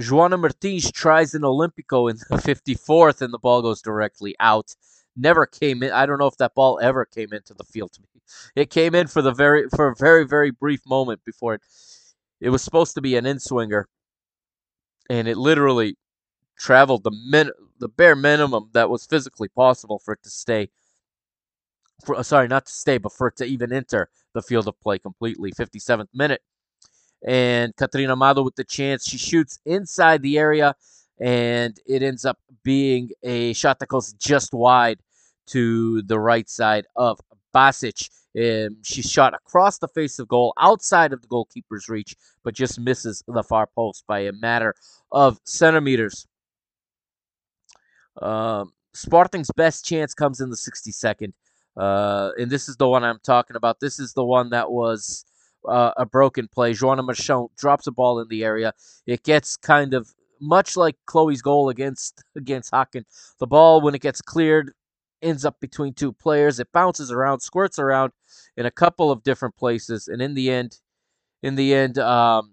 [0.00, 4.74] Joana Martins tries an Olympico in the 54th, and the ball goes directly out
[5.16, 5.92] never came in.
[5.92, 8.00] I don't know if that ball ever came into the field to.
[8.56, 11.62] It came in for the very for a very very brief moment before it.
[12.42, 13.88] It was supposed to be an in swinger,
[15.08, 15.96] and it literally
[16.58, 20.68] traveled the min the bare minimum that was physically possible for it to stay.
[22.04, 24.80] For, uh, sorry, not to stay, but for it to even enter the field of
[24.80, 25.52] play completely.
[25.52, 26.42] 57th minute.
[27.24, 29.04] And Catarina Amado with the chance.
[29.04, 30.74] She shoots inside the area
[31.20, 34.98] and it ends up being a shot that goes just wide
[35.46, 37.20] to the right side of
[37.52, 37.96] Basic.
[38.38, 42.80] Um, she shot across the face of goal, outside of the goalkeeper's reach, but just
[42.80, 44.74] misses the far post by a matter
[45.10, 46.26] of centimeters.
[48.20, 51.32] Um, Sporting's best chance comes in the 62nd.
[51.76, 53.80] Uh, and this is the one I'm talking about.
[53.80, 55.24] This is the one that was
[55.68, 56.72] uh, a broken play.
[56.72, 58.72] Joana Marchão drops a ball in the area.
[59.06, 63.04] It gets kind of much like Cloé's goal against against Häcken.
[63.38, 64.72] The ball, when it gets cleared,
[65.22, 66.60] ends up between two players.
[66.60, 68.12] It bounces around, squirts around
[68.56, 70.78] in a couple of different places, and in the end,
[71.42, 72.52] in the end, um,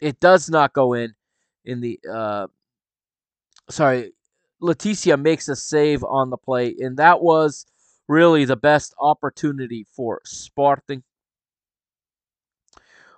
[0.00, 1.14] it does not go in.
[1.64, 2.46] In the uh,
[3.70, 4.12] sorry,
[4.62, 7.66] Leticia makes a save on the play, and that was
[8.08, 11.02] really the best opportunity for Sporting.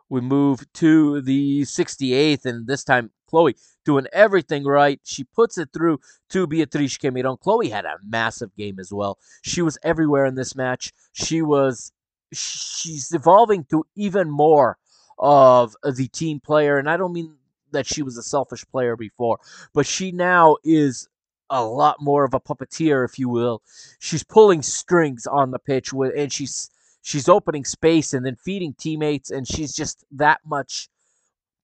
[0.08, 3.54] We move to the 68th, and this time Cloé
[3.84, 5.00] doing everything right.
[5.04, 6.00] She puts it through
[6.30, 7.38] to Beatriz Cameirão.
[7.40, 9.18] Cloé had a massive game as well.
[9.42, 10.92] She was everywhere in this match.
[11.12, 11.92] She was
[12.32, 14.78] she's evolving to even more
[15.18, 17.34] of the team player, and I don't mean
[17.72, 19.38] that she was a selfish player before,
[19.72, 21.08] but she now is
[21.50, 23.62] a lot more of a puppeteer, if you will.
[23.98, 26.70] She's pulling strings on the pitch with, and she's
[27.06, 30.88] she's opening space and then feeding teammates, and she's just that much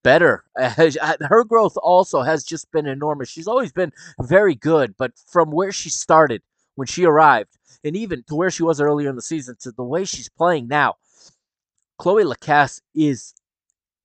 [0.02, 0.44] better.
[0.60, 3.28] Uh, uh, her growth also has just been enormous.
[3.28, 6.42] She's always been very good, but from where she started
[6.76, 9.82] when she arrived, and even to where she was earlier in the season, to the
[9.82, 10.94] way she's playing now,
[12.00, 13.34] Cloé Lacasse is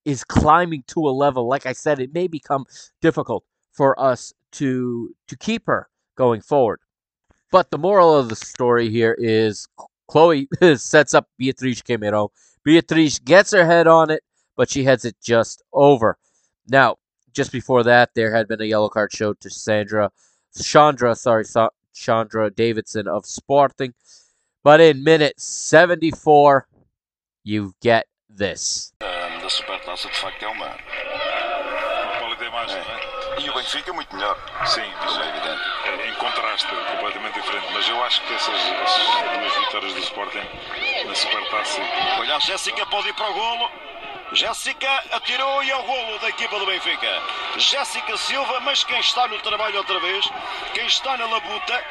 [0.05, 1.47] is climbing to a level.
[1.47, 2.65] Like I said, it may become
[3.01, 6.79] difficult for us to to keep her going forward.
[7.51, 9.67] But the moral of the story here is
[10.09, 10.47] Cloé
[10.79, 12.29] sets up Beatriz Cameirão.
[12.63, 14.23] Beatriz gets her head on it,
[14.55, 16.17] but she heads it just over.
[16.67, 16.97] Now,
[17.33, 20.11] just before that, there had been a yellow card showed to Sandra,
[20.61, 21.45] Chandra, sorry,
[21.93, 23.93] Chandra Davidson of Sporting.
[24.63, 26.67] But in minute 74,
[27.43, 28.91] you get this.
[29.01, 29.07] Um,
[29.39, 33.16] da Supertaça, de facto, é uma, uma qualidade mais, é.
[33.37, 33.41] É?
[33.41, 34.37] E o Benfica muito melhor.
[34.65, 35.61] Sim, mas é evidente.
[35.85, 37.67] É, em contraste, completamente diferente.
[37.73, 40.47] Mas eu acho que essas, essas duas vitórias do Sporting
[41.05, 41.81] na Supertaça.
[42.19, 43.71] Olha, a Jéssica pode ir para o golo.
[44.33, 47.07] Jéssica atirou e é o golo da equipa do Benfica.
[47.57, 50.25] Jéssica Silva, mas quem está no trabalho outra vez,
[50.73, 51.81] quem está na labuta,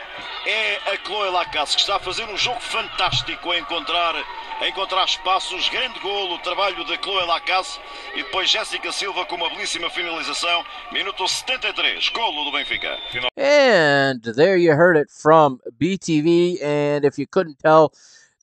[0.45, 4.15] é a Chloe Lacasse, que está a fazer um jogo fantástico a encontrar,
[4.61, 5.69] a encontrar espaços.
[5.71, 7.81] Grande golo, trabalho da Chloe Lacasse.
[8.15, 10.65] E depois Jéssica Silva com uma belíssima finalização.
[10.93, 12.99] Minuto 73, golo do Benfica.
[13.39, 16.61] And there you heard it from BTV.
[16.63, 17.93] And if you couldn't tell,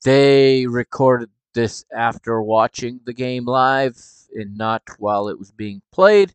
[0.04, 3.98] they recorded this after watching the game live
[4.34, 6.34] and not while it was being played.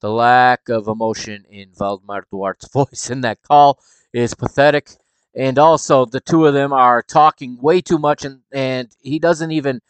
[0.00, 3.80] The lack of emotion in Valdemar Duarte's voice in that call
[4.12, 4.90] is pathetic.
[5.34, 9.50] And also, the two of them are talking way too much, and, and he doesn't
[9.50, 9.80] even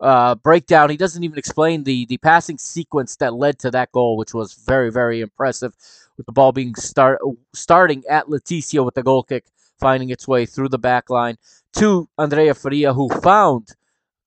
[0.00, 3.92] uh, break down, he doesn't even explain the, the passing sequence that led to that
[3.92, 5.72] goal, which was very, very impressive,
[6.16, 7.20] with the ball being start,
[7.54, 9.44] starting at Leticia with the goal kick,
[9.78, 11.36] finding its way through the back line
[11.74, 13.74] to Andreia Faria, who found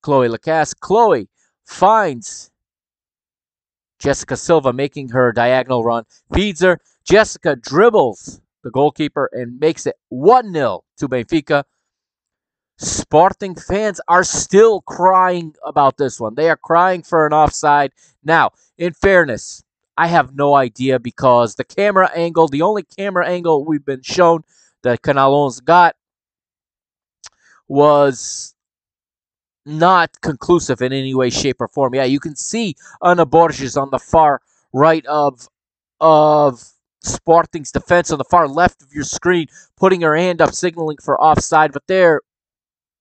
[0.06, 0.72] Cloé Lacasse.
[0.78, 1.28] Chloe
[1.64, 2.52] finds
[3.98, 6.78] Jessica Silva making her diagonal run, feeds her.
[7.04, 11.64] Jessica dribbles the goalkeeper and makes it 1 0 to Benfica.
[12.78, 16.34] Sporting fans are still crying about this one.
[16.36, 17.92] They are crying for an offside.
[18.22, 19.64] Now, in fairness,
[19.96, 24.42] I have no idea because the camera angle, the only camera angle we've been shown
[24.82, 25.96] that Canalons got
[27.66, 28.55] was
[29.66, 31.94] not conclusive in any way, shape, or form.
[31.94, 34.40] Yeah, you can see Ana Borges on the far
[34.72, 35.48] right of
[36.00, 36.62] of
[37.02, 41.20] Sporting's defense on the far left of your screen, putting her hand up, signaling for
[41.20, 41.72] offside.
[41.72, 42.20] But there,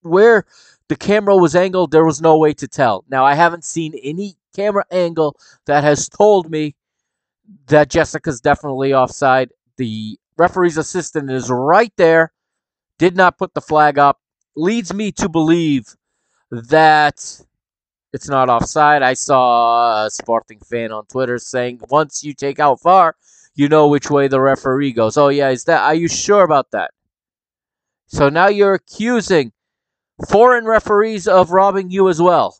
[0.02, 0.46] where
[0.88, 3.04] the camera was angled, there was no way to tell.
[3.10, 5.36] Now, I haven't seen any camera angle
[5.66, 6.76] that has told me
[7.68, 9.52] that Jessica's definitely offside.
[9.78, 12.32] The referee's assistant is right there,
[12.98, 14.20] did not put the flag up,
[14.56, 15.96] leads me to believe
[16.70, 17.42] that
[18.14, 19.02] it's not offside.
[19.02, 23.16] I saw a Sporting fan on Twitter saying once you take out far,
[23.56, 25.18] you know which way the referee goes.
[25.18, 26.92] Oh yeah, is that are you sure about that?
[28.08, 29.52] So now you're accusing
[30.30, 32.58] foreign referees of robbing you as well.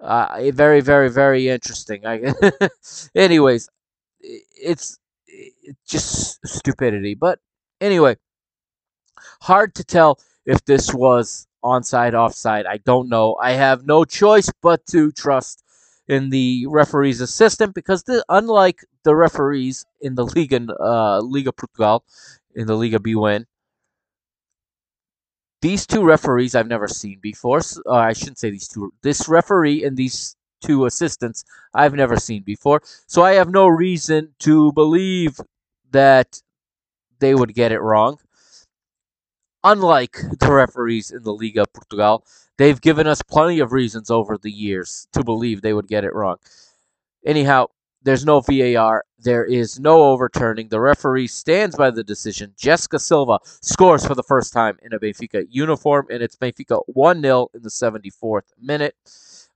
[0.00, 2.06] Uh, very, very, very interesting.
[2.06, 2.32] I,
[3.14, 3.68] anyways,
[4.20, 7.14] it's, it's just stupidity.
[7.14, 7.38] But
[7.80, 8.16] anyway,
[9.42, 12.66] hard to tell if this was onside, offside.
[12.66, 13.36] I don't know.
[13.42, 15.62] I have no choice but to trust
[16.08, 22.04] in the referee's assistant because the, unlike the referees in the Liga, uh, Liga Portugal,
[22.54, 23.44] in the Liga BWin,
[25.62, 27.60] these two referees I've never seen before.
[27.86, 28.92] Uh, I shouldn't say these two.
[29.02, 32.82] This referee and these two assistants I've never seen before.
[33.06, 35.40] So I have no reason to believe
[35.90, 36.40] that
[37.18, 38.18] they would get it wrong.
[39.64, 42.24] Unlike the referees in the Liga Portugal,
[42.56, 46.14] they've given us plenty of reasons over the years to believe they would get it
[46.14, 46.36] wrong.
[47.24, 47.66] Anyhow,
[48.06, 49.04] there's no VAR.
[49.18, 50.68] There is no overturning.
[50.68, 52.54] The referee stands by the decision.
[52.56, 57.20] Jessica Silva scores for the first time in a Benfica uniform, and it's Benfica 1
[57.20, 58.94] 0 in the 74th minute.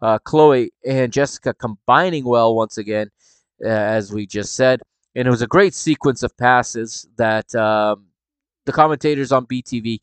[0.02, 3.10] Uh, Cloé and Jessica combining well once again,
[3.64, 4.80] uh, as we just said.
[5.14, 8.06] And it was a great sequence of passes that um,
[8.70, 9.98] the commentators on BTV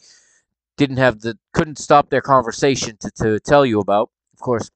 [0.76, 4.10] didn't have the couldn't stop their conversation to, to tell you about.
[4.34, 4.70] Of course,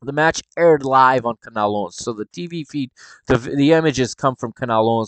[0.00, 1.92] the match aired live on Canal 11.
[1.92, 2.90] So the TV feed,
[3.26, 5.06] the, the images come from Canal 11.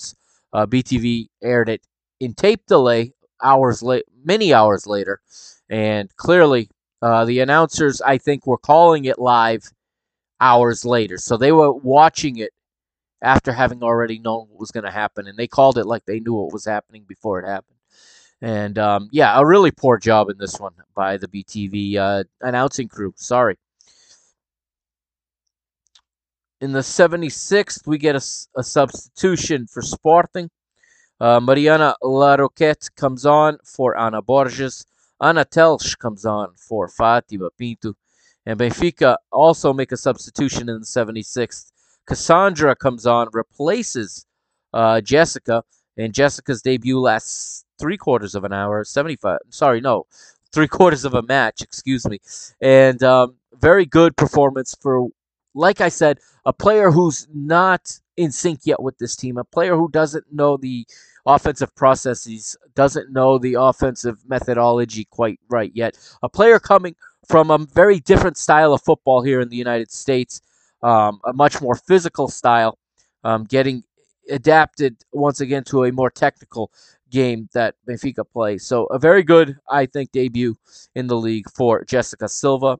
[0.53, 1.83] Uh, BTV aired it
[2.19, 5.21] in tape delay hours late, many hours later,
[5.71, 6.69] and clearly
[7.01, 9.63] uh, the announcers I think were calling it live
[10.41, 11.19] hours later.
[11.19, 12.51] So they were watching it
[13.23, 16.19] after having already known what was going to happen, and they called it like they
[16.19, 17.78] knew what was happening before it happened.
[18.41, 22.89] And um, yeah, a really poor job in this one by the BTV uh, announcing
[22.89, 23.13] crew.
[23.17, 23.57] Sorry.
[26.61, 28.23] In the 76th, we get a,
[28.57, 30.51] a substitution for Sporting.
[31.21, 34.85] Uh, Mariana Larroquette comes on for Ana Borges.
[35.21, 37.95] Ana Telsch comes on for Fatima Pinto.
[38.47, 41.73] And Benfica also make a substitution in the 76th.
[42.07, 44.25] Cassandra comes on, replaces
[44.73, 45.65] uh, Jessica.
[45.97, 49.39] And Jessica's debut lasts three quarters of an hour, 75.
[49.51, 50.07] Sorry, no,
[50.53, 52.19] three quarters of a match, excuse me.
[52.61, 55.09] And um, very good performance for,
[55.55, 59.77] like I said, a player who's not in sync yet with this team, a player
[59.77, 60.87] who doesn't know the
[61.27, 65.97] offensive processes, doesn't know the offensive methodology quite right yet.
[66.23, 66.97] A player coming
[67.29, 70.41] from a very different style of football here in the United States,
[70.83, 72.79] um, a much more physical style,
[73.25, 73.85] um, getting
[74.31, 76.71] adapted once again to a more technical
[77.11, 78.65] game that Benfica plays.
[78.65, 80.57] So a very good, I think, debut
[80.95, 82.79] in the league for Jessica Silva.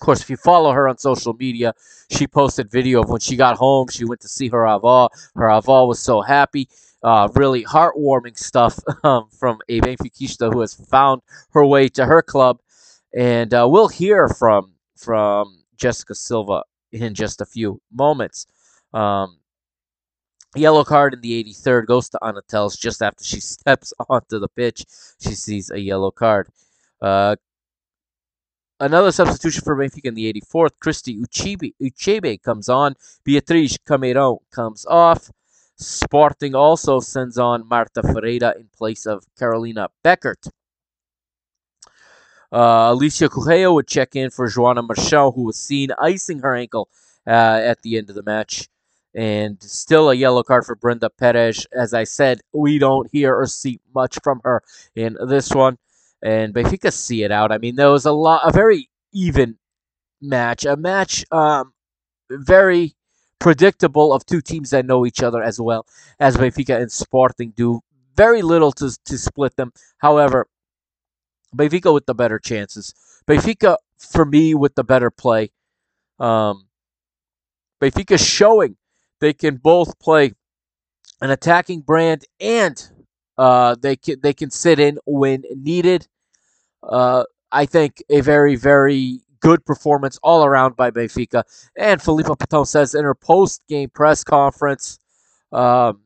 [0.00, 1.74] Of course, if you follow her on social media,
[2.10, 3.88] she posted video of when she got home.
[3.88, 5.10] She went to see her avó.
[5.34, 6.68] Her avó was so happy.
[7.02, 11.22] Uh, really heartwarming stuff um, from a Benfiquista who has found
[11.52, 12.60] her way to her club.
[13.14, 16.62] And uh, we'll hear from from Jessica Silva
[16.92, 18.46] in just a few moments.
[18.92, 19.39] Um,
[20.56, 24.48] Yellow card in the 83rd goes to Ana Telsch just after she steps onto the
[24.48, 24.84] pitch.
[25.20, 26.48] She sees a yellow card.
[27.00, 27.36] Uh,
[28.80, 30.72] another substitution for Benfica in the 84th.
[30.80, 32.94] Christy Ucheibe, Ucheibe comes on.
[33.24, 35.30] Beatriz Cameirão comes off.
[35.76, 40.50] Sporting also sends on Marta Ferreira in place of Carolina Beckert.
[42.52, 46.88] Uh, Alicia Correa would check in for Joana Marchão, who was seen icing her ankle
[47.26, 47.30] uh,
[47.62, 48.68] at the end of the match.
[49.14, 51.66] And still a yellow card for Brenda Perez.
[51.72, 54.62] As I said, we don't hear or see much from her
[54.94, 55.78] in this one.
[56.22, 57.50] And Benfica see it out.
[57.50, 59.58] I mean, there was a lot, a very even
[60.20, 61.72] match, a match um,
[62.30, 62.94] very
[63.38, 65.86] predictable of two teams that know each other as well
[66.20, 67.80] as Benfica and Sporting do.
[68.16, 69.72] Very little to, to split them.
[69.98, 70.46] However,
[71.56, 72.94] Benfica with the better chances.
[73.26, 75.50] Benfica, for me, with the better play.
[76.18, 76.68] Um,
[77.80, 78.76] Benfica showing
[79.20, 80.32] they can both play
[81.20, 82.88] an attacking brand and
[83.38, 86.06] uh, they can they can sit in when needed.
[86.82, 91.42] Uh, I think a very very good performance all around by Benfica.
[91.76, 94.98] And Filipa Patão says in her post game press conference
[95.52, 96.00] um,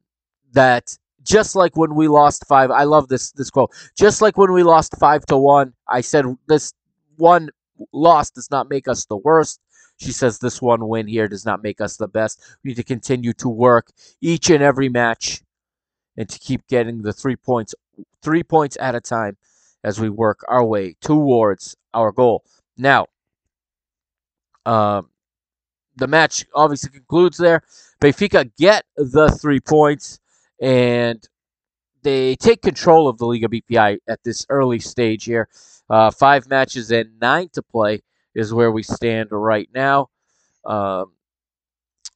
[0.53, 3.71] that just like when we lost five, I love this this quote.
[3.97, 6.73] Just like when we lost five to one, I said this
[7.17, 7.51] one
[7.93, 9.61] loss does not make us the worst.
[9.99, 12.41] She says this one win here does not make us the best.
[12.63, 15.43] We need to continue to work each and every match
[16.17, 17.75] and to keep getting the three points,
[18.23, 19.37] three points at a time
[19.83, 22.45] as we work our way towards our goal.
[22.77, 23.07] Now,
[24.67, 25.11] um,
[25.97, 27.63] the match obviously concludes there.
[28.01, 30.19] Benfica get the three points
[30.61, 31.27] and
[32.03, 35.49] they take control of the Liga BPI at this early stage here.
[35.89, 38.03] Uh, five matches and nine to play
[38.35, 40.09] is where we stand right now.
[40.65, 41.13] Um,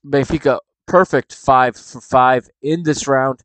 [0.04, 3.40] Benfica perfect five for five in this round,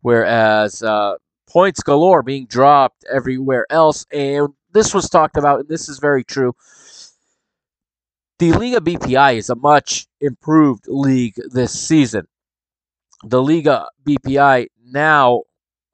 [0.00, 1.16] whereas uh,
[1.48, 4.06] points galore being dropped everywhere else.
[4.12, 6.54] And this was talked about, and this is very true.
[8.38, 12.26] The Liga BPI is a much improved league this season.
[13.24, 15.42] The Liga BPI now,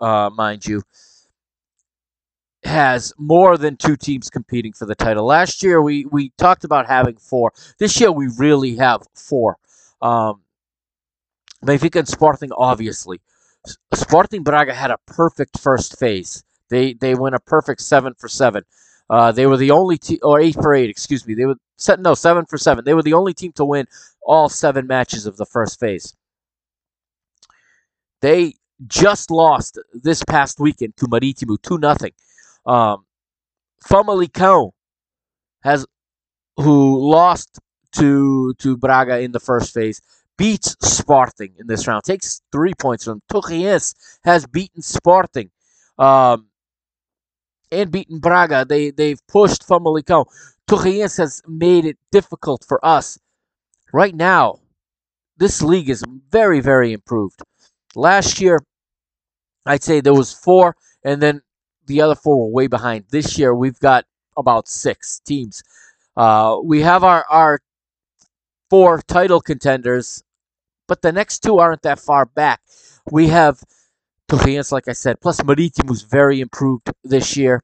[0.01, 0.83] uh, mind you,
[2.63, 5.25] has more than two teams competing for the title.
[5.25, 7.53] Last year we we talked about having four.
[7.79, 9.57] This year we really have four.
[10.03, 10.43] Um,
[11.65, 13.21] Benfica and Sporting, obviously.
[13.95, 16.43] Sporting Braga had a perfect first phase.
[16.69, 18.65] They they went a perfect seven for seven.
[19.09, 21.35] Uh, they were the only team, or eight for eight, excuse me.
[21.35, 22.85] They were set no seven for seven.
[22.85, 23.87] They were the only team to win
[24.23, 26.15] all seven matches of the first phase.
[28.21, 28.55] They
[28.87, 32.13] just lost this past weekend to Marítimo two nothing.
[32.67, 33.05] Um,
[33.85, 34.73] Famalicão
[35.63, 35.87] has
[36.57, 37.59] who lost
[37.93, 40.01] to to Braga in the first phase
[40.41, 42.03] beats Sporting in this round.
[42.05, 45.51] Takes three points from Torreense has beaten Sporting.
[45.99, 46.47] Um,
[47.71, 48.65] and beaten Braga.
[48.69, 50.25] They they've pushed Famalicão.
[50.69, 53.19] Torreense has made it difficult for us.
[53.93, 54.61] Right now,
[55.37, 57.43] this league is very very improved.
[57.95, 58.61] Last year,
[59.67, 60.75] I'd say there was four,
[61.05, 61.43] and then
[61.87, 63.05] the other four were way behind.
[63.11, 64.05] This year, we've got
[64.37, 65.63] about six teams.
[66.17, 67.61] Uh, we have our our
[68.69, 70.23] four title contenders,
[70.87, 72.61] but the next two aren't that far back.
[73.11, 73.63] We have
[74.31, 77.63] Torreense, like I said, plus Marítimo's very improved this year.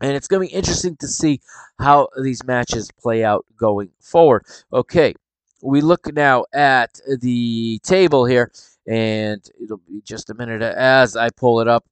[0.00, 1.40] And it's going to be interesting to see
[1.78, 4.44] how these matches play out going forward.
[4.72, 5.14] Okay,
[5.62, 8.50] we look now at the table here,
[8.86, 11.84] and it'll be just a minute as I pull it up.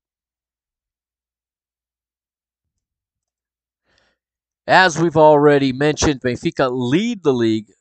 [4.67, 7.73] As we've already mentioned, Benfica lead the league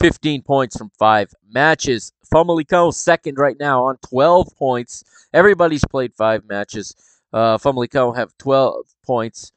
[0.00, 2.12] 15 points from five matches.
[2.32, 5.04] Famalicão second right now on 12 points.
[5.34, 6.94] Everybody's played five matches.
[7.32, 9.52] Uh, Famalicão have 12 points.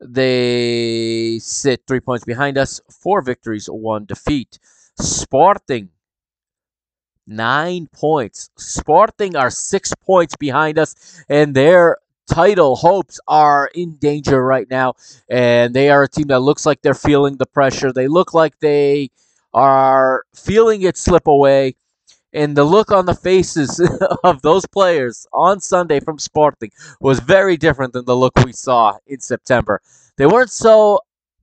[0.00, 2.80] They sit three points behind us.
[2.90, 4.58] Four victories, one defeat.
[4.98, 5.88] Sporting,
[7.26, 8.50] nine points.
[8.58, 14.94] Sporting are six points behind us, and their title hopes are in danger right now.
[15.28, 17.92] And they are a team that looks like they're feeling the pressure.
[17.92, 19.10] They look like they
[19.52, 21.76] are feeling it slip away.
[22.32, 23.80] And the look on the faces
[24.24, 28.98] of those players on Sunday from Sporting was very different than the look we saw
[29.06, 29.80] in September.
[30.16, 31.00] They weren't so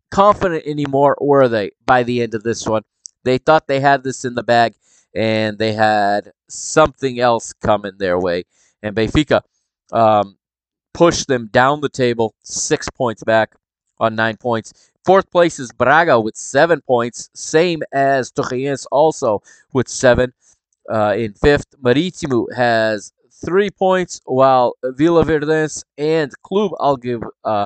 [0.10, 2.84] confident anymore, were they, by the end of this one?
[3.24, 4.74] They thought they had this in the bag,
[5.16, 8.44] and they had something else coming their way.
[8.84, 9.42] And Benfica
[9.92, 10.38] um,
[10.94, 13.56] pushed them down the table, six points back
[14.00, 14.92] on nine points.
[15.06, 19.42] Fourth place is Braga with seven points, same as Torreense also
[19.74, 20.34] with seven.
[20.92, 23.12] Uh, in fifth, Marítimo has
[23.44, 27.66] three points, while Vilaverdense and Club Algib, uh,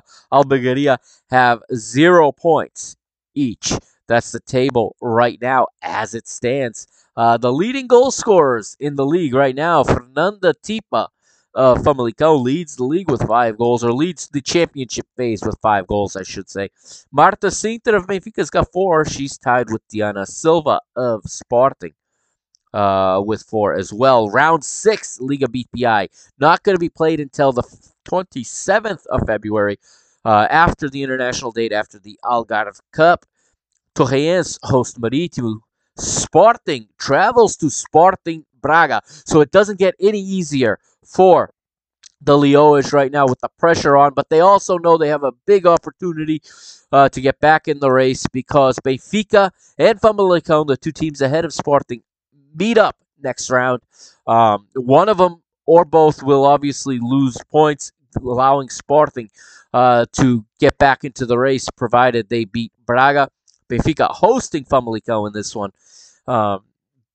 [1.30, 2.96] have zero points
[3.34, 3.74] each.
[4.08, 6.88] That's the table right now as it stands.
[7.18, 11.08] Uh, the leading goal scorers in the league right now, Fernanda Tipa
[11.56, 15.88] uh, Famalicão leads the league with five goals, or leads the championship phase with five
[15.88, 16.70] goals, I should say.
[17.12, 19.06] Marta Cintra of Benfica's got four.
[19.06, 21.94] She's tied with Diana Silva of Sporting
[22.74, 24.30] uh, with four as well.
[24.30, 26.10] Round six, Liga BPI.
[26.40, 27.64] Not going to be played until the
[28.06, 29.80] 27th of February,
[30.26, 33.26] uh, after the international date, after the Algarve Cup.
[33.96, 35.60] Torreense host Marítimo.
[35.98, 39.02] Sporting travels to Sporting Braga.
[39.06, 41.52] So it doesn't get any easier for
[42.22, 45.32] the Leoas right now with the pressure on, but they also know they have a
[45.46, 46.42] big opportunity
[46.92, 51.46] uh, to get back in the race because Benfica and Famalicão, the two teams ahead
[51.46, 52.02] of Sporting,
[52.56, 53.82] meet up next round.
[54.26, 59.30] Um, one of them or both will obviously lose points, allowing Sporting
[59.74, 63.30] uh, to get back into the race, provided they beat Braga.
[63.70, 65.72] Benfica hosting Famalicão in this one.
[66.28, 66.64] Um,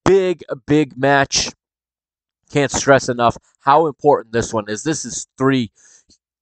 [0.05, 1.51] big, big match.
[2.51, 4.82] Can't stress enough how important this one is.
[4.82, 5.70] This is three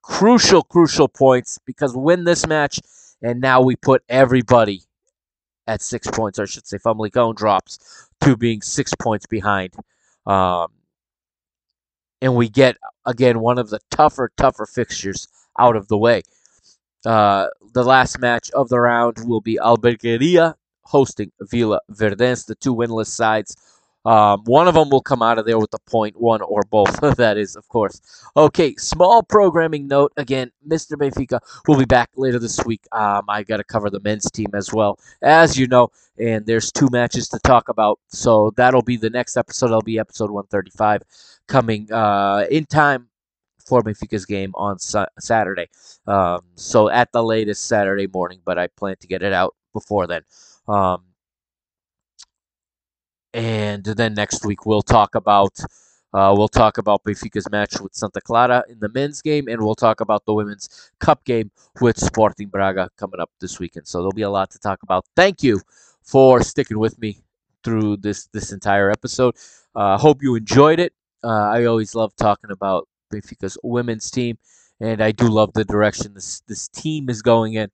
[0.02, 2.80] crucial, crucial points because win this match,
[3.22, 4.82] and now we put everybody
[5.66, 9.74] at six points, or I should say, Famalicão drops to being six points behind.
[10.26, 10.68] Um,
[12.22, 15.28] and we get, again, one of the tougher, tougher fixtures
[15.58, 16.22] out of the way.
[17.04, 22.74] Uh, the last match of the round will be Albergaria hosting Vila Verdense, the two
[22.74, 23.56] winless sides.
[24.08, 26.98] Um, one of them will come out of there with a point, one or both.
[27.18, 28.00] that is, of course.
[28.38, 30.14] Okay, small programming note.
[30.16, 30.92] Again, Mr.
[30.92, 32.86] Benfica will be back later this week.
[32.92, 36.72] Um, I got to cover the men's team as well, as you know, and there's
[36.72, 38.00] two matches to talk about.
[38.08, 39.66] So that'll be the next episode.
[39.66, 41.02] That'll be episode 135
[41.46, 43.08] coming uh, in time
[43.66, 45.68] for Benfica's game on sa- Saturday.
[46.06, 50.06] Um, so at the latest Saturday morning, but I plan to get it out before
[50.06, 50.22] then.
[50.66, 51.02] Um,
[53.34, 55.56] and then next week we'll talk about
[56.14, 59.74] Uh, we'll talk about Benfica's match with Santa Clara in the men's game, and we'll
[59.76, 61.50] talk about the women's cup game
[61.82, 63.86] with Sporting Braga coming up this weekend.
[63.86, 65.04] So there'll be a lot to talk about.
[65.14, 65.60] Thank you
[66.02, 67.20] for sticking with me
[67.62, 69.34] through this this entire episode.
[69.74, 70.92] I uh, hope you enjoyed it.
[71.22, 74.38] Uh, I always love talking about Benfica's women's team,
[74.80, 77.68] and I do love the direction this this team is going in.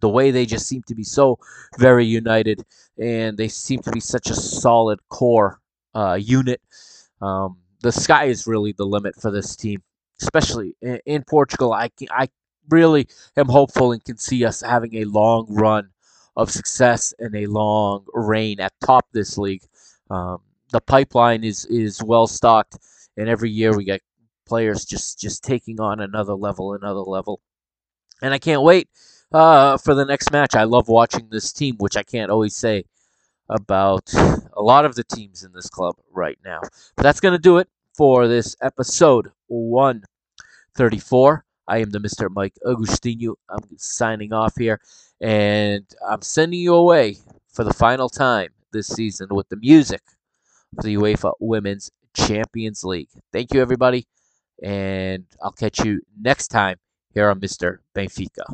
[0.00, 1.38] The way they just seem to be so
[1.78, 2.62] very united,
[2.98, 5.60] and they seem to be such a solid core
[5.94, 6.60] uh, unit.
[7.20, 9.82] Um, the sky is really the limit for this team,
[10.20, 11.72] especially in, in Portugal.
[11.72, 12.28] I I
[12.68, 15.90] really am hopeful and can see us having a long run
[16.36, 19.62] of success and a long reign at top this league.
[20.10, 20.38] Um,
[20.72, 22.78] the pipeline is is well stocked,
[23.16, 24.02] and every year we get
[24.46, 27.40] players just just taking on another level, another level,
[28.20, 28.88] and I can't wait
[29.32, 30.54] uh, for the next match.
[30.54, 32.84] I love watching this team, which I can't always say
[33.48, 36.60] about a lot of the teams in this club right now.
[36.96, 41.44] But that's going to do it for this episode 134.
[41.68, 42.28] I am the Mr.
[42.30, 43.34] Mike Agustinu.
[43.48, 44.80] I'm signing off here,
[45.20, 47.18] and I'm sending you away
[47.52, 50.02] for the final time this season with the music
[50.74, 53.08] for the UEFA Women's Champions League.
[53.32, 54.06] Thank you, everybody,
[54.62, 56.76] and I'll catch you next time
[57.14, 57.78] here on Mr.
[57.94, 58.44] Benfica.